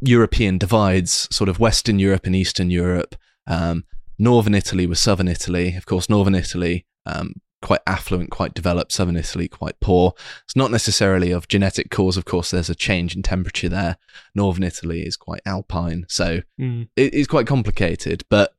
European 0.00 0.58
divides, 0.58 1.28
sort 1.30 1.48
of 1.48 1.60
Western 1.60 1.98
Europe 1.98 2.26
and 2.26 2.34
Eastern 2.34 2.70
Europe, 2.70 3.14
um, 3.46 3.84
Northern 4.18 4.54
Italy 4.54 4.86
with 4.86 4.98
Southern 4.98 5.28
Italy. 5.28 5.76
Of 5.76 5.86
course, 5.86 6.08
Northern 6.08 6.34
Italy, 6.34 6.86
um, 7.06 7.34
quite 7.62 7.80
affluent, 7.86 8.30
quite 8.30 8.54
developed, 8.54 8.92
Southern 8.92 9.16
Italy, 9.16 9.46
quite 9.48 9.78
poor. 9.80 10.14
It's 10.44 10.56
not 10.56 10.70
necessarily 10.70 11.30
of 11.30 11.46
genetic 11.48 11.90
cause. 11.90 12.16
Of 12.16 12.24
course, 12.24 12.50
there's 12.50 12.70
a 12.70 12.74
change 12.74 13.14
in 13.14 13.22
temperature 13.22 13.68
there. 13.68 13.96
Northern 14.34 14.62
Italy 14.62 15.02
is 15.02 15.16
quite 15.16 15.40
alpine. 15.44 16.06
So 16.08 16.40
Mm. 16.58 16.88
it 16.96 17.12
is 17.14 17.26
quite 17.26 17.46
complicated, 17.46 18.24
but 18.30 18.54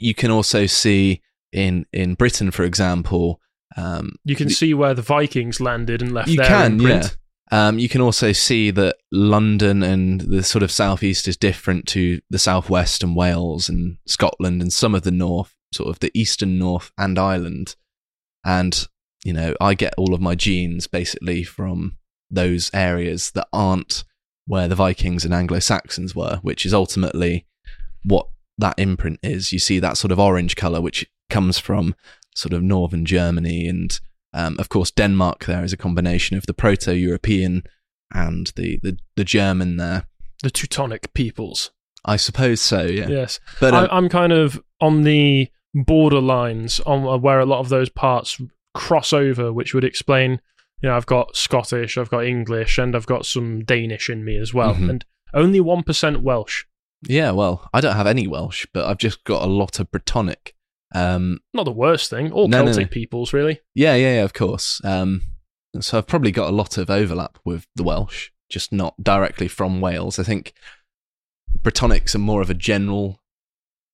you 0.00 0.14
can 0.14 0.30
also 0.30 0.66
see 0.66 1.20
in, 1.52 1.86
in 1.92 2.14
Britain, 2.14 2.50
for 2.50 2.64
example, 2.64 3.40
um, 3.76 4.16
you 4.24 4.34
can 4.36 4.48
the- 4.48 4.54
see 4.54 4.72
where 4.74 4.94
the 4.94 5.02
Vikings 5.02 5.60
landed 5.60 6.00
and 6.02 6.12
left 6.12 6.28
you 6.28 6.38
can, 6.38 6.80
yeah. 6.80 7.08
Um, 7.52 7.78
you 7.78 7.88
can 7.88 8.00
also 8.00 8.32
see 8.32 8.72
that 8.72 8.96
London 9.12 9.82
and 9.84 10.22
the 10.22 10.42
sort 10.42 10.64
of 10.64 10.72
southeast 10.72 11.28
is 11.28 11.36
different 11.36 11.86
to 11.88 12.20
the 12.28 12.40
southwest 12.40 13.04
and 13.04 13.14
Wales 13.14 13.68
and 13.68 13.98
Scotland 14.06 14.60
and 14.62 14.72
some 14.72 14.94
of 14.96 15.02
the 15.02 15.12
north, 15.12 15.54
sort 15.72 15.88
of 15.88 16.00
the 16.00 16.10
eastern 16.12 16.58
north 16.58 16.90
and 16.98 17.18
Ireland. 17.18 17.76
And, 18.46 18.86
you 19.24 19.34
know, 19.34 19.54
I 19.60 19.74
get 19.74 19.94
all 19.98 20.14
of 20.14 20.20
my 20.20 20.34
genes 20.34 20.86
basically 20.86 21.42
from 21.44 21.98
those 22.30 22.70
areas 22.72 23.32
that 23.32 23.48
aren't 23.52 24.04
where 24.46 24.68
the 24.68 24.74
Vikings 24.74 25.24
and 25.24 25.34
Anglo 25.34 25.58
Saxons 25.58 26.14
were, 26.14 26.38
which 26.42 26.64
is 26.64 26.72
ultimately 26.72 27.46
what 28.04 28.28
that 28.56 28.78
imprint 28.78 29.18
is. 29.22 29.52
You 29.52 29.58
see 29.58 29.80
that 29.80 29.98
sort 29.98 30.12
of 30.12 30.20
orange 30.20 30.56
color, 30.56 30.80
which 30.80 31.04
comes 31.28 31.58
from 31.58 31.94
sort 32.34 32.52
of 32.52 32.62
northern 32.62 33.04
Germany 33.04 33.66
and 33.66 34.00
um, 34.36 34.56
of 34.58 34.68
course, 34.68 34.90
Denmark 34.90 35.46
there 35.46 35.64
is 35.64 35.72
a 35.72 35.78
combination 35.78 36.36
of 36.36 36.44
the 36.44 36.52
Proto-European 36.52 37.62
and 38.12 38.52
the, 38.54 38.78
the, 38.82 38.98
the 39.16 39.24
German 39.24 39.78
there. 39.78 40.04
The 40.42 40.50
Teutonic 40.50 41.14
peoples. 41.14 41.70
I 42.04 42.16
suppose 42.16 42.60
so, 42.60 42.82
yeah. 42.82 43.08
Yes. 43.08 43.40
But 43.60 43.72
um, 43.72 43.88
I, 43.90 43.96
I'm 43.96 44.10
kind 44.10 44.34
of 44.34 44.62
on 44.78 45.04
the 45.04 45.48
borderlines 45.76 46.80
on 46.86 47.06
uh, 47.06 47.16
where 47.18 47.40
a 47.40 47.46
lot 47.46 47.60
of 47.60 47.68
those 47.68 47.88
parts 47.88 48.40
cross 48.74 49.12
over, 49.12 49.52
which 49.52 49.74
would 49.74 49.84
explain, 49.84 50.40
you 50.82 50.88
know, 50.88 50.96
I've 50.96 51.06
got 51.06 51.36
Scottish, 51.36 51.96
I've 51.98 52.10
got 52.10 52.24
English, 52.24 52.78
and 52.78 52.94
I've 52.96 53.06
got 53.06 53.26
some 53.26 53.64
Danish 53.64 54.08
in 54.08 54.24
me 54.24 54.36
as 54.38 54.52
well. 54.54 54.74
Mhm. 54.74 54.90
And 54.90 55.04
only 55.34 55.60
1% 55.60 56.22
Welsh. 56.22 56.64
yeah, 57.08 57.30
well, 57.30 57.68
I 57.74 57.80
don't 57.80 57.96
have 57.96 58.06
any 58.06 58.26
Welsh, 58.26 58.66
but 58.72 58.86
I've 58.86 58.98
just 58.98 59.22
got 59.24 59.42
a 59.42 59.46
lot 59.46 59.78
of 59.78 59.90
Brittonic. 59.90 60.52
Um, 60.94 61.40
Not 61.52 61.64
the 61.64 61.72
worst 61.72 62.08
thing. 62.10 62.32
All 62.32 62.48
No, 62.48 62.60
no, 62.60 62.64
Celtic 62.72 62.86
no. 62.90 62.92
peoples, 62.94 63.32
really. 63.32 63.60
yeah, 63.74 63.94
yeah, 63.94 64.14
yeah, 64.16 64.24
of 64.24 64.32
course. 64.32 64.80
Um, 64.84 65.22
so 65.80 65.98
I've 65.98 66.06
probably 66.06 66.30
got 66.32 66.48
a 66.48 66.56
lot 66.56 66.78
of 66.78 66.88
overlap 66.88 67.38
with 67.44 67.66
the 67.76 67.82
Welsh, 67.82 68.30
just 68.48 68.72
not 68.72 68.94
directly 69.02 69.46
from 69.46 69.80
Wales. 69.82 70.18
I 70.18 70.22
think 70.22 70.54
Brittonics 71.62 72.14
are 72.14 72.18
more 72.20 72.40
of 72.40 72.48
a 72.50 72.54
general 72.54 73.20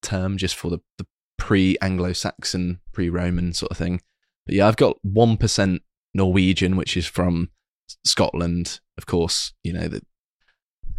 term 0.03 0.37
just 0.37 0.55
for 0.55 0.71
the, 0.71 0.79
the 0.99 1.07
pre 1.43 1.77
Anglo 1.83 2.13
Saxon, 2.13 2.79
pre 2.93 3.09
Roman 3.09 3.53
sort 3.53 3.73
of 3.73 3.77
thing. 3.77 4.01
But 4.47 4.55
yeah, 4.55 4.69
I've 4.69 4.77
got 4.77 4.97
1% 5.05 5.81
Norwegian, 6.15 6.77
which 6.77 6.97
is 6.97 7.09
from 7.09 7.51
Scotland. 8.05 8.79
Of 8.97 9.07
course, 9.07 9.53
you 9.65 9.73
know, 9.73 9.89
the, 9.89 10.03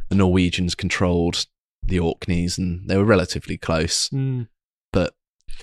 the 0.09 0.15
Norwegians 0.15 0.75
controlled 0.75 1.45
the 1.81 1.97
Orkneys 1.97 2.57
and 2.57 2.89
they 2.89 2.97
were 2.97 3.05
relatively 3.05 3.57
close. 3.57 4.09
Mm. 4.09 4.49
But 4.91 5.13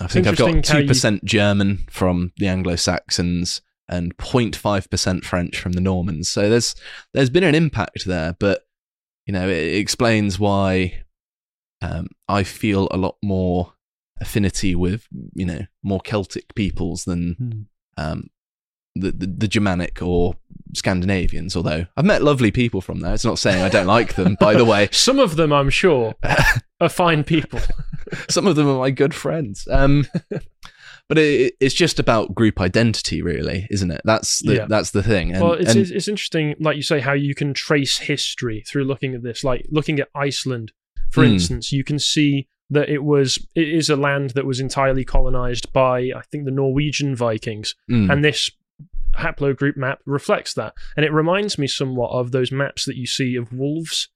I 0.00 0.06
think 0.06 0.26
I've 0.26 0.36
got 0.36 0.48
interesting 0.48 0.76
how 0.76 0.94
you- 0.94 1.18
2% 1.18 1.24
German 1.24 1.84
from 1.90 2.32
the 2.38 2.48
Anglo 2.48 2.76
Saxons 2.76 3.60
and 3.86 4.16
0.5% 4.16 5.24
French 5.24 5.60
from 5.60 5.72
the 5.72 5.82
Normans. 5.82 6.30
So 6.30 6.48
there's 6.48 6.74
there's 7.12 7.28
been 7.28 7.44
an 7.44 7.54
impact 7.54 8.06
there, 8.06 8.34
but 8.38 8.62
you 9.26 9.34
know, 9.34 9.46
it, 9.46 9.58
it 9.58 9.76
explains 9.76 10.38
why 10.38 11.02
um, 11.82 12.06
I 12.28 12.44
feel 12.44 12.88
a 12.90 12.96
lot 12.96 13.16
more 13.22 13.74
affinity 14.20 14.74
with, 14.74 15.06
you 15.34 15.46
know, 15.46 15.60
more 15.82 16.00
Celtic 16.00 16.54
peoples 16.54 17.04
than 17.04 17.36
Mm. 17.98 18.02
um, 18.12 18.30
the, 18.96 19.12
the, 19.12 19.26
the 19.26 19.48
Germanic 19.48 20.02
or 20.02 20.34
Scandinavians. 20.74 21.54
Although 21.56 21.86
I've 21.96 22.04
met 22.04 22.22
lovely 22.22 22.50
people 22.50 22.80
from 22.80 23.00
there. 23.00 23.14
It's 23.14 23.24
not 23.24 23.38
saying 23.38 23.62
I 23.62 23.68
don't 23.68 23.86
like 23.86 24.14
them. 24.14 24.36
By 24.40 24.54
the 24.54 24.64
way, 24.64 24.88
Some 24.92 25.18
of 25.18 25.36
them, 25.36 25.52
I'm 25.52 25.70
sure, 25.70 26.14
are 26.80 26.88
fine 26.88 27.22
people. 27.24 27.60
some 28.28 28.46
of 28.46 28.56
them 28.56 28.66
are 28.68 28.78
my 28.78 28.90
good 28.90 29.14
friends. 29.14 29.66
Um, 29.70 30.06
but 31.08 31.18
it, 31.18 31.54
it's 31.60 31.74
just 31.74 31.98
about 31.98 32.34
group 32.34 32.60
identity, 32.60 33.22
really, 33.22 33.66
isn't 33.70 33.90
it? 33.90 34.00
That's 34.04 34.40
the 34.40 34.54
Yeah. 34.56 34.66
that's 34.68 34.90
the 34.90 35.02
thing. 35.02 35.32
And, 35.32 35.42
well, 35.42 35.52
it's, 35.54 35.70
and- 35.74 35.80
it's, 35.90 36.08
interesting, 36.08 36.54
like 36.60 36.76
you 36.76 36.82
say, 36.82 37.00
how 37.00 37.12
you 37.12 37.34
can 37.34 37.54
trace 37.54 37.98
history 37.98 38.64
through 38.66 38.84
looking 38.84 39.14
at 39.14 39.22
this. 39.22 39.44
Like 39.44 39.66
looking 39.70 39.98
at 40.00 40.08
Iceland, 40.14 40.72
for 41.10 41.24
Hmm. 41.24 41.32
instance, 41.34 41.70
you 41.72 41.84
can 41.84 41.98
see 41.98 42.48
that 42.70 42.88
it 42.88 43.02
was 43.02 43.36
it 43.54 43.68
is 43.68 43.90
a 43.90 43.96
land 43.96 44.30
that 44.30 44.46
was 44.46 44.60
entirely 44.60 45.04
colonized 45.04 45.72
by 45.72 46.10
I 46.14 46.22
think 46.30 46.44
the 46.44 46.50
Norwegian 46.50 47.14
Vikings, 47.16 47.74
mm, 47.90 48.10
and 48.10 48.24
this 48.24 48.50
haplogroup 49.16 49.76
map 49.76 50.00
reflects 50.06 50.54
that. 50.54 50.74
And 50.96 51.04
it 51.04 51.12
reminds 51.12 51.58
me 51.58 51.66
somewhat 51.66 52.10
of 52.12 52.32
those 52.32 52.52
maps 52.52 52.84
that 52.84 52.96
you 52.96 53.06
see 53.06 53.36
of 53.36 53.52
wolves 53.52 54.08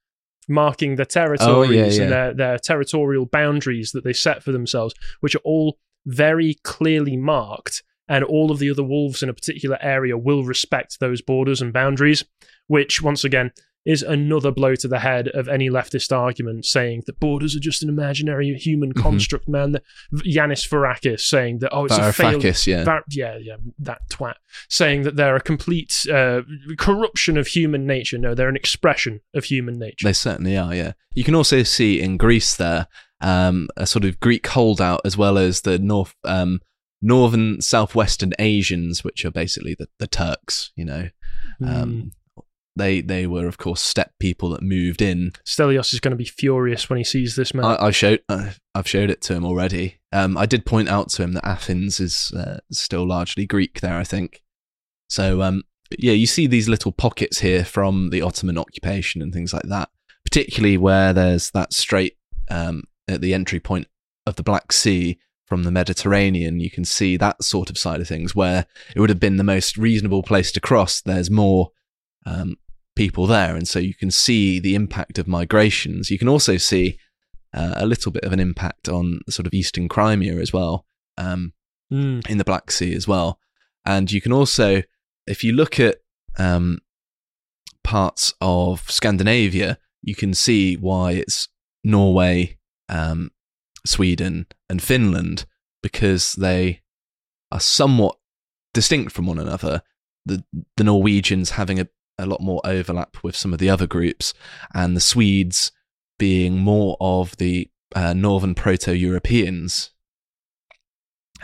marking 0.48 0.96
their 0.96 1.06
territories 1.06 1.96
yeah. 1.96 2.02
and 2.02 2.12
their, 2.12 2.34
their 2.34 2.58
territorial 2.58 3.26
boundaries 3.26 3.92
that 3.92 4.04
they 4.04 4.12
set 4.12 4.42
for 4.42 4.52
themselves, 4.52 4.94
which 5.20 5.34
are 5.34 5.42
all 5.44 5.78
very 6.06 6.56
clearly 6.62 7.16
marked. 7.16 7.82
And 8.06 8.22
all 8.22 8.50
of 8.50 8.58
the 8.58 8.70
other 8.70 8.82
wolves 8.82 9.22
in 9.22 9.30
a 9.30 9.34
particular 9.34 9.78
area 9.80 10.18
will 10.18 10.44
respect 10.44 11.00
those 11.00 11.22
borders 11.22 11.62
and 11.62 11.72
boundaries, 11.72 12.22
which, 12.66 13.00
once 13.00 13.24
again, 13.24 13.50
is 13.84 14.02
another 14.02 14.50
blow 14.50 14.74
to 14.74 14.88
the 14.88 14.98
head 15.00 15.28
of 15.28 15.48
any 15.48 15.68
leftist 15.68 16.10
argument 16.16 16.64
saying 16.64 17.02
that 17.06 17.20
borders 17.20 17.54
are 17.54 17.60
just 17.60 17.82
an 17.82 17.88
imaginary 17.88 18.52
human 18.54 18.92
Mhm. 18.94 19.02
construct, 19.02 19.48
man. 19.48 19.72
That 19.72 19.82
Yanis 20.12 20.66
Varoufakis 20.68 21.20
saying 21.20 21.58
that, 21.58 21.70
oh, 21.72 21.84
it's 21.84 21.96
a 21.96 22.12
failed 22.12 22.42
Varoufakis, 22.42 22.66
yeah. 22.66 22.84
that, 22.84 23.02
yeah, 23.10 23.36
yeah, 23.36 23.56
that 23.80 23.98
twat 24.10 24.34
saying 24.68 25.02
that 25.02 25.16
they're 25.16 25.36
a 25.36 25.40
complete 25.40 26.06
uh, 26.12 26.42
corruption 26.78 27.36
of 27.36 27.46
human 27.48 27.86
nature. 27.86 28.16
No, 28.18 28.34
they're 28.34 28.48
an 28.48 28.56
expression 28.56 29.20
of 29.34 29.44
human 29.44 29.78
nature. 29.78 30.04
They 30.06 30.12
certainly 30.14 30.56
are, 30.56 30.74
yeah. 30.74 30.92
You 31.14 31.24
can 31.24 31.34
also 31.34 31.62
see 31.62 32.00
in 32.00 32.16
Greece 32.16 32.56
there 32.56 32.86
um, 33.20 33.68
a 33.76 33.86
sort 33.86 34.04
of 34.04 34.20
Greek 34.20 34.46
holdout 34.46 35.00
as 35.04 35.16
well 35.16 35.38
as 35.38 35.62
the 35.62 35.78
north, 35.78 36.14
um, 36.24 36.60
northern 37.00 37.60
southwestern 37.60 38.32
Asians, 38.38 39.02
which 39.04 39.24
are 39.24 39.30
basically 39.30 39.74
the, 39.74 39.88
the 39.98 40.06
Turks. 40.06 40.72
You 40.76 40.84
know, 40.84 41.08
Mm. 41.62 42.10
They 42.76 43.00
they 43.00 43.26
were 43.26 43.46
of 43.46 43.58
course 43.58 43.80
steppe 43.80 44.12
people 44.18 44.50
that 44.50 44.62
moved 44.62 45.00
in. 45.00 45.32
Stelios 45.46 45.92
is 45.92 46.00
going 46.00 46.10
to 46.10 46.16
be 46.16 46.24
furious 46.24 46.90
when 46.90 46.96
he 46.96 47.04
sees 47.04 47.36
this 47.36 47.54
man. 47.54 47.64
I, 47.64 47.86
I 47.86 47.90
showed 47.90 48.22
uh, 48.28 48.50
I've 48.74 48.88
showed 48.88 49.10
it 49.10 49.20
to 49.22 49.34
him 49.34 49.44
already. 49.44 50.00
Um, 50.12 50.36
I 50.36 50.46
did 50.46 50.66
point 50.66 50.88
out 50.88 51.08
to 51.10 51.22
him 51.22 51.32
that 51.32 51.46
Athens 51.46 52.00
is 52.00 52.32
uh, 52.32 52.58
still 52.72 53.06
largely 53.06 53.46
Greek 53.46 53.80
there. 53.80 53.96
I 53.96 54.04
think 54.04 54.42
so. 55.08 55.42
Um, 55.42 55.62
yeah, 55.98 56.12
you 56.12 56.26
see 56.26 56.46
these 56.46 56.68
little 56.68 56.92
pockets 56.92 57.40
here 57.40 57.64
from 57.64 58.10
the 58.10 58.22
Ottoman 58.22 58.58
occupation 58.58 59.22
and 59.22 59.32
things 59.32 59.52
like 59.52 59.64
that, 59.64 59.90
particularly 60.24 60.76
where 60.76 61.12
there's 61.12 61.50
that 61.52 61.72
strait 61.72 62.16
um, 62.50 62.84
at 63.06 63.20
the 63.20 63.34
entry 63.34 63.60
point 63.60 63.86
of 64.26 64.36
the 64.36 64.42
Black 64.42 64.72
Sea 64.72 65.18
from 65.46 65.62
the 65.62 65.70
Mediterranean. 65.70 66.60
You 66.60 66.70
can 66.70 66.84
see 66.84 67.16
that 67.16 67.44
sort 67.44 67.70
of 67.70 67.78
side 67.78 68.00
of 68.00 68.08
things 68.08 68.34
where 68.34 68.66
it 68.96 69.00
would 69.00 69.10
have 69.10 69.20
been 69.20 69.36
the 69.36 69.44
most 69.44 69.76
reasonable 69.76 70.22
place 70.22 70.50
to 70.52 70.60
cross. 70.60 71.00
There's 71.00 71.30
more 71.30 71.70
um, 72.26 72.56
people 72.96 73.26
there, 73.26 73.56
and 73.56 73.66
so 73.66 73.78
you 73.78 73.94
can 73.94 74.10
see 74.10 74.58
the 74.60 74.74
impact 74.74 75.18
of 75.18 75.26
migrations. 75.28 76.10
You 76.10 76.18
can 76.18 76.28
also 76.28 76.56
see 76.56 76.98
uh, 77.52 77.74
a 77.76 77.86
little 77.86 78.12
bit 78.12 78.24
of 78.24 78.32
an 78.32 78.40
impact 78.40 78.88
on 78.88 79.20
sort 79.28 79.46
of 79.46 79.54
eastern 79.54 79.88
Crimea 79.88 80.36
as 80.36 80.52
well. 80.52 80.86
Um, 81.18 81.52
Mm. 81.92 82.28
in 82.28 82.38
the 82.38 82.44
Black 82.44 82.70
Sea 82.70 82.94
as 82.94 83.06
well. 83.06 83.38
And 83.84 84.10
you 84.10 84.20
can 84.20 84.32
also, 84.32 84.82
if 85.26 85.44
you 85.44 85.52
look 85.52 85.78
at 85.78 85.98
um, 86.38 86.78
parts 87.84 88.34
of 88.40 88.90
Scandinavia, 88.90 89.78
you 90.02 90.14
can 90.14 90.32
see 90.34 90.76
why 90.76 91.12
it's 91.12 91.46
Norway, 91.84 92.58
um, 92.88 93.30
Sweden, 93.86 94.46
and 94.68 94.82
Finland 94.82 95.44
because 95.82 96.32
they 96.32 96.80
are 97.52 97.60
somewhat 97.60 98.16
distinct 98.72 99.12
from 99.12 99.26
one 99.26 99.38
another. 99.38 99.82
The 100.26 100.42
the 100.76 100.84
Norwegians 100.84 101.50
having 101.50 101.78
a, 101.78 101.86
a 102.18 102.26
lot 102.26 102.40
more 102.40 102.60
overlap 102.64 103.16
with 103.22 103.36
some 103.36 103.52
of 103.52 103.58
the 103.58 103.70
other 103.70 103.86
groups, 103.86 104.34
and 104.74 104.96
the 104.96 105.00
Swedes 105.00 105.72
being 106.18 106.58
more 106.58 106.96
of 107.00 107.36
the 107.36 107.68
uh, 107.94 108.12
northern 108.12 108.54
Proto-Europeans 108.54 109.90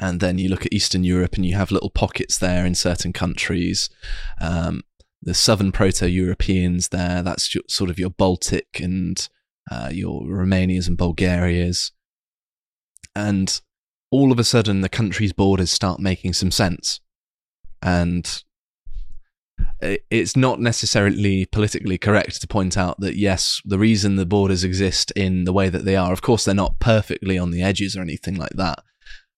and 0.00 0.20
then 0.20 0.38
you 0.38 0.48
look 0.48 0.64
at 0.64 0.72
Eastern 0.72 1.04
Europe 1.04 1.35
and 1.35 1.44
you 1.44 1.54
have 1.54 1.70
little 1.70 1.90
pockets 1.90 2.38
there 2.38 2.64
in 2.64 2.74
certain 2.74 3.12
countries. 3.12 3.90
Um, 4.40 4.83
the 5.22 5.35
southern 5.35 5.72
Proto-Europeans 5.72 6.88
there, 6.88 7.22
that's 7.22 7.54
your, 7.54 7.64
sort 7.68 7.90
of 7.90 7.98
your 7.98 8.09
Baltic 8.09 8.80
and 8.80 9.28
uh, 9.70 9.90
your 9.92 10.22
Romanias 10.22 10.88
and 10.88 10.96
Bulgarias. 10.96 11.92
And 13.14 13.61
all 14.11 14.33
of 14.33 14.38
a 14.38 14.44
sudden, 14.44 14.80
the 14.80 14.88
country's 14.88 15.35
borders 15.35 15.70
start 15.70 16.00
making 16.00 16.33
some 16.33 16.50
sense. 16.50 17.00
And 17.83 18.42
it's 19.82 20.36
not 20.36 20.60
necessarily 20.60 21.46
politically 21.46 21.98
correct 21.98 22.40
to 22.40 22.46
point 22.46 22.76
out 22.76 23.00
that, 23.00 23.16
yes, 23.16 23.60
the 23.64 23.78
reason 23.78 24.16
the 24.16 24.26
borders 24.26 24.64
exist 24.64 25.10
in 25.16 25.44
the 25.44 25.52
way 25.52 25.68
that 25.68 25.84
they 25.84 25.96
are, 25.96 26.12
of 26.12 26.22
course, 26.22 26.44
they're 26.44 26.54
not 26.54 26.78
perfectly 26.78 27.38
on 27.38 27.50
the 27.50 27.62
edges 27.62 27.96
or 27.96 28.02
anything 28.02 28.36
like 28.36 28.52
that. 28.54 28.78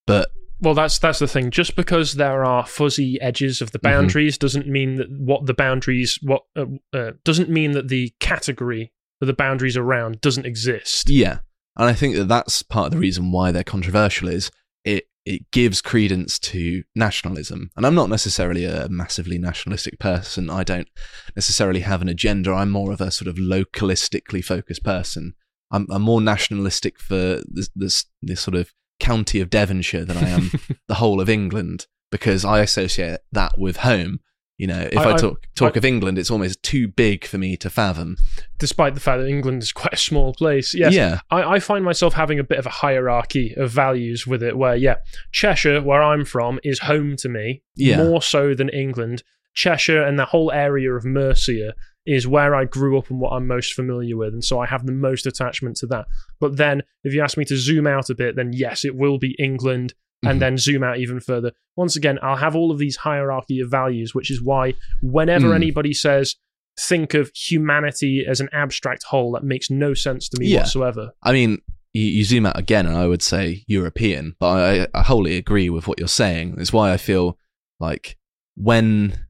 But 0.07 0.31
Well, 0.61 0.74
that's 0.74 0.98
that's 0.98 1.18
the 1.20 1.28
thing. 1.28 1.50
Just 1.50 1.76
because 1.76 2.14
there 2.14 2.44
are 2.44 2.66
fuzzy 2.66 3.20
edges 3.20 3.61
of 3.61 3.72
the 3.72 3.78
Mm-hmm. 3.78 3.98
boundaries 4.00 4.38
doesn't 4.38 4.66
mean 4.66 4.96
that 4.96 5.11
what 5.11 5.46
the 5.46 5.55
boundaries 5.55 6.18
what 6.22 6.42
uh, 6.57 6.66
uh, 6.92 7.12
doesn't 7.24 7.48
mean 7.48 7.72
that 7.72 7.88
the 7.88 8.12
category 8.20 8.92
of 9.20 9.26
the 9.26 9.33
boundaries 9.35 9.76
around 9.76 10.20
doesn't 10.20 10.46
exist. 10.46 11.09
Yeah, 11.09 11.38
and 11.76 11.88
I 11.88 11.92
think 11.94 12.16
that 12.16 12.28
that's 12.28 12.62
part 12.62 12.87
of 12.87 12.92
the 12.92 12.98
reason 12.98 13.31
why 13.33 13.52
they're 13.52 13.64
controversial. 13.64 14.28
Is 14.28 14.50
it 14.85 15.05
it 15.24 15.50
gives 15.52 15.80
credence 15.80 16.38
to 16.38 16.82
nationalism, 16.94 17.70
and 17.76 17.87
I'm 17.87 17.94
not 17.94 18.08
necessarily 18.08 18.64
a 18.64 18.88
massively 18.88 19.38
nationalistic 19.38 19.98
person. 19.98 20.50
I 20.50 20.64
don't 20.64 20.88
necessarily 21.37 21.80
have 21.80 22.02
an 22.02 22.08
agenda. 22.08 22.52
I'm 22.52 22.70
more 22.70 22.92
of 22.92 23.00
a 23.00 23.11
sort 23.11 23.28
of 23.28 23.37
localistically 23.37 24.44
focused 24.44 24.82
person. 24.82 25.35
I'm, 25.70 25.87
I'm 25.90 26.02
more 26.02 26.20
nationalistic 26.20 27.00
for 27.00 27.42
this, 27.46 27.70
this 27.74 28.06
this 28.20 28.40
sort 28.40 28.56
of 28.56 28.72
county 29.00 29.40
of 29.40 29.50
Devonshire 29.50 30.04
than 30.04 30.16
I 30.16 30.28
am 30.28 30.50
the 30.88 30.94
whole 30.94 31.20
of 31.20 31.28
England 31.28 31.87
because 32.11 32.44
I 32.44 32.61
associate 32.61 33.20
that 33.32 33.58
with 33.58 33.78
home. 33.78 34.20
You 34.62 34.68
know, 34.68 34.88
if 34.92 34.96
I- 34.96 35.14
I, 35.14 35.16
talk 35.16 35.44
talk 35.57 35.75
I- 35.77 35.79
of 35.79 35.85
England, 35.85 36.18
it's 36.20 36.31
almost 36.31 36.62
too 36.62 36.87
big 36.87 37.25
for 37.25 37.37
me 37.37 37.57
to 37.57 37.68
fathom. 37.68 38.16
Despite 38.61 38.94
the 38.94 39.01
fact 39.01 39.20
that 39.20 39.27
England 39.29 39.61
is 39.64 39.72
quite 39.72 39.92
a 39.94 39.96
small 39.96 40.33
place. 40.35 40.72
Yes, 40.72 40.94
Yeah, 40.94 41.18
I, 41.33 41.55
I 41.55 41.59
find 41.59 41.85
myself 41.85 42.14
having 42.14 42.38
a 42.38 42.44
bit 42.44 42.59
of 42.61 42.66
a 42.66 42.70
hierarchy 42.85 43.55
of 43.57 43.72
values 43.72 44.25
with 44.25 44.40
it, 44.40 44.57
where, 44.57 44.77
yeah, 44.77 44.96
Cheshire, 45.33 45.83
where 45.83 46.01
I'm 46.01 46.25
from, 46.25 46.61
is 46.62 46.79
home 46.79 47.16
to 47.16 47.29
me, 47.29 47.62
Yeah. 47.75 47.96
more 48.05 48.22
so 48.22 48.55
than 48.55 48.68
England. 48.68 49.25
Cheshire 49.53 50.01
and 50.05 50.16
the 50.16 50.27
whole 50.27 50.53
area 50.53 50.92
of 50.92 51.05
Mercia 51.05 51.75
is 52.07 52.29
where 52.29 52.55
I 52.55 52.64
grew 52.64 52.96
up 52.98 53.11
and 53.11 53.18
what 53.18 53.33
I'm 53.33 53.48
most 53.48 53.72
familiar 53.75 54.16
with. 54.16 54.33
And 54.33 54.44
so 54.44 54.61
I 54.61 54.66
have 54.66 54.87
the 54.87 54.92
most 54.92 55.27
attachment 55.27 55.77
to 55.79 55.87
that. 55.88 56.07
But 56.38 56.57
then, 56.57 56.85
if 57.03 57.12
you 57.14 57.20
ask 57.20 57.37
me 57.37 57.44
to 57.46 57.57
zoom 57.57 57.88
out 57.88 58.11
a 58.11 58.14
bit, 58.14 58.37
then 58.37 58.53
yes, 58.53 58.85
it 58.85 58.94
will 58.94 59.18
be 59.18 59.35
England. 59.40 59.94
And 60.24 60.40
then 60.40 60.56
zoom 60.56 60.85
out 60.85 60.98
even 60.98 61.18
further. 61.20 61.50
Once 61.76 61.96
again, 61.96 62.18
I'll 62.22 62.37
have 62.37 62.54
all 62.54 62.70
of 62.70 62.78
these 62.78 62.96
hierarchy 62.96 63.58
of 63.61 63.70
values, 63.70 64.14
which 64.14 64.30
is 64.30 64.40
why 64.42 64.74
whenever 65.02 65.48
Mm. 65.48 65.56
anybody 65.56 65.92
says, 65.92 66.37
think 66.78 67.12
of 67.14 67.30
humanity 67.35 68.24
as 68.28 68.40
an 68.40 68.48
abstract 68.52 69.02
whole, 69.04 69.32
that 69.32 69.42
makes 69.44 69.68
no 69.70 69.94
sense 69.94 70.28
to 70.28 70.38
me 70.40 70.46
Yeah. 70.46 70.58
whatsoever. 70.61 71.11
I 71.22 71.32
mean, 71.32 71.58
you, 71.92 72.04
you 72.04 72.24
zoom 72.24 72.46
out 72.46 72.58
again, 72.58 72.87
and 72.87 72.96
I 72.96 73.06
would 73.06 73.20
say 73.22 73.64
European, 73.66 74.35
but 74.38 74.46
I, 74.46 74.87
I 74.98 75.02
wholly 75.02 75.37
agree 75.37 75.68
with 75.70 75.87
what 75.88 75.98
you're 75.98 76.08
saying. 76.08 76.54
It's 76.58 76.72
why 76.72 76.92
I 76.92 76.96
feel 76.98 77.37
like 77.80 78.16
when 78.54 79.26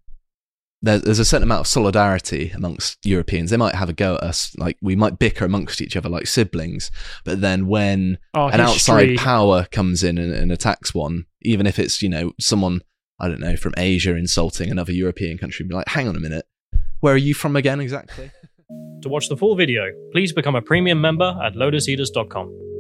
there's 0.83 1.19
a 1.21 1.25
certain 1.25 1.45
amount 1.45 1.61
of 1.61 1.67
solidarity 1.69 2.51
amongst 2.55 2.99
Europeans, 3.05 3.51
they 3.51 3.57
might 3.57 3.75
have 3.75 3.89
a 3.89 3.93
go 3.93 4.17
at 4.17 4.23
us, 4.23 4.55
like 4.59 4.77
we 4.83 4.97
might 4.97 5.19
bicker 5.19 5.45
amongst 5.45 5.81
each 5.81 5.97
other 5.97 6.09
like 6.09 6.27
siblings, 6.27 6.91
but 7.25 7.41
then 7.41 7.67
when 7.67 8.19
an 8.35 8.61
history- 8.61 9.15
outside 9.15 9.19
power 9.19 9.67
comes 9.71 10.03
in 10.03 10.19
and, 10.19 10.33
and 10.33 10.51
attacks 10.51 10.93
one, 10.95 11.27
even 11.43 11.67
if 11.67 11.79
it's 11.79 12.03
you 12.03 12.09
know 12.09 12.33
someone 12.41 12.81
I 13.21 13.29
don't 13.29 13.41
know 13.41 13.57
from 13.57 13.75
Asia 13.77 14.17
insulting 14.17 14.71
another 14.71 14.93
European 14.93 15.39
country, 15.39 15.65
be 15.65 15.75
like, 15.75 15.89
hang 15.89 16.09
on 16.09 16.17
a 16.17 16.21
minute, 16.21 16.47
where 17.01 17.15
are 17.15 17.19
you 17.19 17.35
from 17.35 17.57
again 17.57 17.81
exactly? 17.81 18.31
To 19.03 19.09
watch 19.09 19.29
the 19.29 19.37
full 19.37 19.57
video, 19.57 19.83
please 20.13 20.33
become 20.33 20.55
a 20.55 20.63
premium 20.63 21.01
member 21.01 21.37
at 21.43 21.55
lotuseaters.com. 21.55 22.72